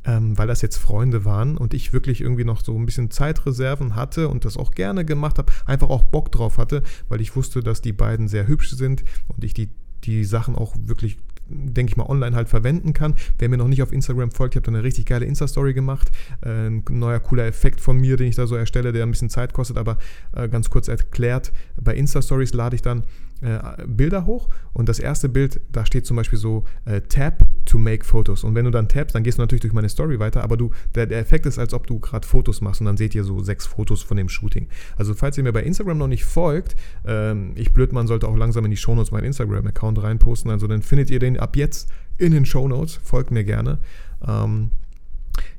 ähm, 0.05 0.37
weil 0.37 0.47
das 0.47 0.61
jetzt 0.61 0.77
Freunde 0.77 1.25
waren 1.25 1.57
und 1.57 1.73
ich 1.73 1.93
wirklich 1.93 2.21
irgendwie 2.21 2.43
noch 2.43 2.63
so 2.63 2.77
ein 2.77 2.85
bisschen 2.85 3.11
Zeitreserven 3.11 3.95
hatte 3.95 4.29
und 4.29 4.45
das 4.45 4.57
auch 4.57 4.71
gerne 4.71 5.05
gemacht 5.05 5.37
habe, 5.37 5.51
einfach 5.65 5.89
auch 5.89 6.03
Bock 6.03 6.31
drauf 6.31 6.57
hatte, 6.57 6.83
weil 7.09 7.21
ich 7.21 7.35
wusste, 7.35 7.61
dass 7.61 7.81
die 7.81 7.93
beiden 7.93 8.27
sehr 8.27 8.47
hübsch 8.47 8.71
sind 8.71 9.03
und 9.27 9.43
ich 9.43 9.53
die, 9.53 9.69
die 10.03 10.23
Sachen 10.23 10.55
auch 10.55 10.75
wirklich 10.79 11.17
denke 11.47 11.91
ich 11.91 11.97
mal, 11.97 12.05
online 12.07 12.35
halt 12.35 12.49
verwenden 12.49 12.93
kann. 12.93 13.15
Wer 13.37 13.49
mir 13.49 13.57
noch 13.57 13.67
nicht 13.67 13.81
auf 13.81 13.91
Instagram 13.91 14.31
folgt, 14.31 14.55
ich 14.55 14.57
habe 14.57 14.71
da 14.71 14.77
eine 14.77 14.83
richtig 14.83 15.05
geile 15.05 15.25
Insta-Story 15.25 15.73
gemacht. 15.73 16.11
Äh, 16.41 16.67
ein 16.67 16.83
neuer 16.89 17.19
cooler 17.19 17.45
Effekt 17.45 17.81
von 17.81 17.97
mir, 17.97 18.17
den 18.17 18.27
ich 18.27 18.35
da 18.35 18.47
so 18.47 18.55
erstelle, 18.55 18.91
der 18.91 19.03
ein 19.03 19.11
bisschen 19.11 19.29
Zeit 19.29 19.53
kostet, 19.53 19.77
aber 19.77 19.97
äh, 20.33 20.47
ganz 20.49 20.69
kurz 20.69 20.87
erklärt. 20.87 21.51
Bei 21.81 21.95
Insta-Stories 21.95 22.53
lade 22.53 22.75
ich 22.75 22.81
dann 22.81 23.03
äh, 23.41 23.59
Bilder 23.85 24.25
hoch 24.25 24.49
und 24.73 24.89
das 24.89 24.99
erste 24.99 25.29
Bild, 25.29 25.59
da 25.71 25.85
steht 25.85 26.05
zum 26.05 26.17
Beispiel 26.17 26.39
so 26.39 26.63
äh, 26.85 27.01
Tap 27.01 27.45
to 27.65 27.77
make 27.77 28.03
Photos. 28.05 28.43
Und 28.43 28.55
wenn 28.55 28.65
du 28.65 28.71
dann 28.71 28.87
tappst, 28.87 29.15
dann 29.15 29.23
gehst 29.23 29.37
du 29.37 29.41
natürlich 29.41 29.61
durch 29.61 29.73
meine 29.73 29.89
Story 29.89 30.19
weiter, 30.19 30.43
aber 30.43 30.57
du, 30.57 30.71
der, 30.93 31.05
der 31.05 31.19
Effekt 31.19 31.45
ist, 31.45 31.59
als 31.59 31.73
ob 31.73 31.87
du 31.87 31.99
gerade 31.99 32.27
Fotos 32.27 32.61
machst 32.61 32.81
und 32.81 32.87
dann 32.87 32.97
seht 32.97 33.15
ihr 33.15 33.23
so 33.23 33.41
sechs 33.41 33.65
Fotos 33.65 34.03
von 34.03 34.17
dem 34.17 34.29
Shooting. 34.29 34.67
Also 34.97 35.13
falls 35.13 35.37
ihr 35.37 35.43
mir 35.43 35.53
bei 35.53 35.63
Instagram 35.63 35.97
noch 35.97 36.07
nicht 36.07 36.25
folgt, 36.25 36.75
ähm, 37.05 37.51
ich 37.55 37.73
blöd, 37.73 37.93
man 37.93 38.07
sollte 38.07 38.27
auch 38.27 38.35
langsam 38.35 38.65
in 38.65 38.71
die 38.71 38.77
Shownotes 38.77 39.11
meinen 39.11 39.25
Instagram-Account 39.25 40.01
reinposten, 40.01 40.51
also 40.51 40.67
dann 40.67 40.81
findet 40.81 41.09
ihr 41.09 41.19
den 41.19 41.39
ab 41.39 41.55
jetzt 41.55 41.89
in 42.17 42.31
den 42.31 42.45
Shownotes, 42.45 42.99
folgt 43.03 43.31
mir 43.31 43.43
gerne. 43.43 43.79
Ähm, 44.25 44.71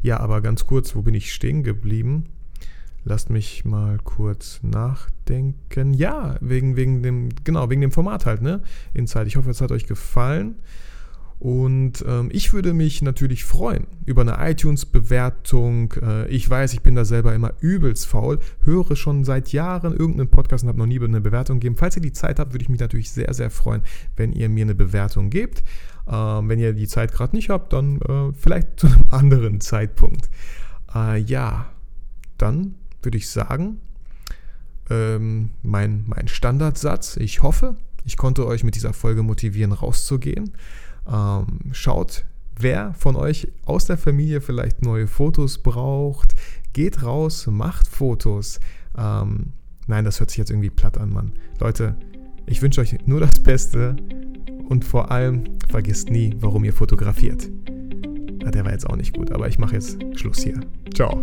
ja, 0.03 0.21
aber 0.21 0.41
ganz 0.41 0.67
kurz, 0.67 0.95
wo 0.95 1.03
bin 1.03 1.15
ich 1.15 1.33
stehen 1.33 1.63
geblieben? 1.63 2.27
Lasst 3.05 3.31
mich 3.31 3.65
mal 3.65 3.99
kurz 4.03 4.61
nachdenken. 4.63 5.95
Ja, 5.95 6.39
wegen, 6.41 6.75
wegen 6.75 7.05
dem, 7.05 7.29
genau, 7.45 7.71
wegen 7.71 7.81
dem 7.81 7.93
Format 7.93 8.27
halt, 8.27 8.43
ne? 8.43 8.63
Inside. 8.95 9.27
Ich 9.27 9.37
hoffe, 9.37 9.51
es 9.51 9.61
hat 9.61 9.71
euch 9.71 9.87
gefallen. 9.87 10.57
Und 11.39 12.03
ähm, 12.09 12.31
ich 12.33 12.55
würde 12.55 12.73
mich 12.73 13.03
natürlich 13.03 13.45
freuen 13.45 13.87
über 14.07 14.23
eine 14.23 14.39
iTunes-Bewertung. 14.51 15.93
Äh, 16.01 16.29
ich 16.29 16.49
weiß, 16.49 16.73
ich 16.73 16.81
bin 16.81 16.95
da 16.95 17.05
selber 17.05 17.35
immer 17.35 17.53
übelst 17.61 18.07
faul, 18.07 18.39
höre 18.63 18.97
schon 18.97 19.25
seit 19.25 19.53
Jahren 19.53 19.93
irgendeinen 19.93 20.31
Podcast 20.31 20.65
und 20.65 20.69
habe 20.69 20.79
noch 20.79 20.87
nie 20.87 20.99
eine 20.99 21.21
Bewertung 21.21 21.61
gegeben. 21.61 21.77
Falls 21.77 21.97
ihr 21.97 22.03
die 22.03 22.13
Zeit 22.13 22.39
habt, 22.39 22.55
würde 22.55 22.63
ich 22.63 22.71
mich 22.71 22.81
natürlich 22.81 23.11
sehr, 23.11 23.33
sehr 23.35 23.51
freuen, 23.51 23.83
wenn 24.17 24.33
ihr 24.33 24.49
mir 24.49 24.65
eine 24.65 24.75
Bewertung 24.75 25.29
gebt. 25.29 25.63
Ähm, 26.09 26.49
wenn 26.49 26.59
ihr 26.59 26.73
die 26.73 26.89
Zeit 26.89 27.13
gerade 27.13 27.37
nicht 27.37 27.51
habt, 27.51 27.73
dann 27.73 28.01
äh, 28.01 28.33
vielleicht 28.33 28.81
zu 28.81 28.87
einem 28.87 29.05
anderen 29.11 29.61
Zeitpunkt. 29.61 30.31
Äh, 30.95 31.19
ja, 31.19 31.67
dann 32.39 32.77
würde 33.03 33.19
ich 33.19 33.29
sagen, 33.29 33.81
ähm, 34.89 35.51
mein, 35.63 36.05
mein 36.07 36.29
Standardsatz. 36.29 37.19
Ich 37.19 37.43
hoffe, 37.43 37.77
ich 38.05 38.17
konnte 38.17 38.47
euch 38.47 38.65
mit 38.65 38.75
dieser 38.75 38.95
Folge 38.95 39.23
motivieren, 39.23 39.73
rauszugehen. 39.73 40.53
Ähm, 41.11 41.47
schaut, 41.73 42.25
wer 42.59 42.95
von 42.95 43.17
euch 43.17 43.49
aus 43.65 43.85
der 43.85 43.97
Familie 43.97 44.41
vielleicht 44.41 44.83
neue 44.83 45.07
Fotos 45.07 45.59
braucht. 45.59 46.35
Geht 46.73 47.03
raus, 47.03 47.47
macht 47.47 47.89
Fotos. 47.89 48.61
Ähm, 48.97 49.53
nein, 49.87 50.05
das 50.05 50.21
hört 50.21 50.31
sich 50.31 50.39
jetzt 50.39 50.51
irgendwie 50.51 50.71
platt 50.71 50.99
an, 50.99 51.13
Mann. 51.13 51.33
Leute, 51.61 51.97
ich 52.47 52.63
wünsche 52.63 52.81
euch 52.81 52.97
nur 53.07 53.21
das 53.21 53.43
Beste 53.43 53.97
und 54.69 54.85
vor 54.85 55.11
allem 55.11 55.45
vergisst 55.69 56.11
nie, 56.11 56.35
warum 56.39 56.65
ihr 56.65 56.73
fotografiert. 56.73 57.49
Ja, 58.43 58.51
der 58.51 58.65
war 58.65 58.73
jetzt 58.73 58.89
auch 58.89 58.97
nicht 58.97 59.15
gut, 59.15 59.33
aber 59.33 59.49
ich 59.49 59.59
mache 59.59 59.75
jetzt 59.75 59.99
Schluss 60.15 60.43
hier. 60.43 60.61
Ciao. 60.95 61.21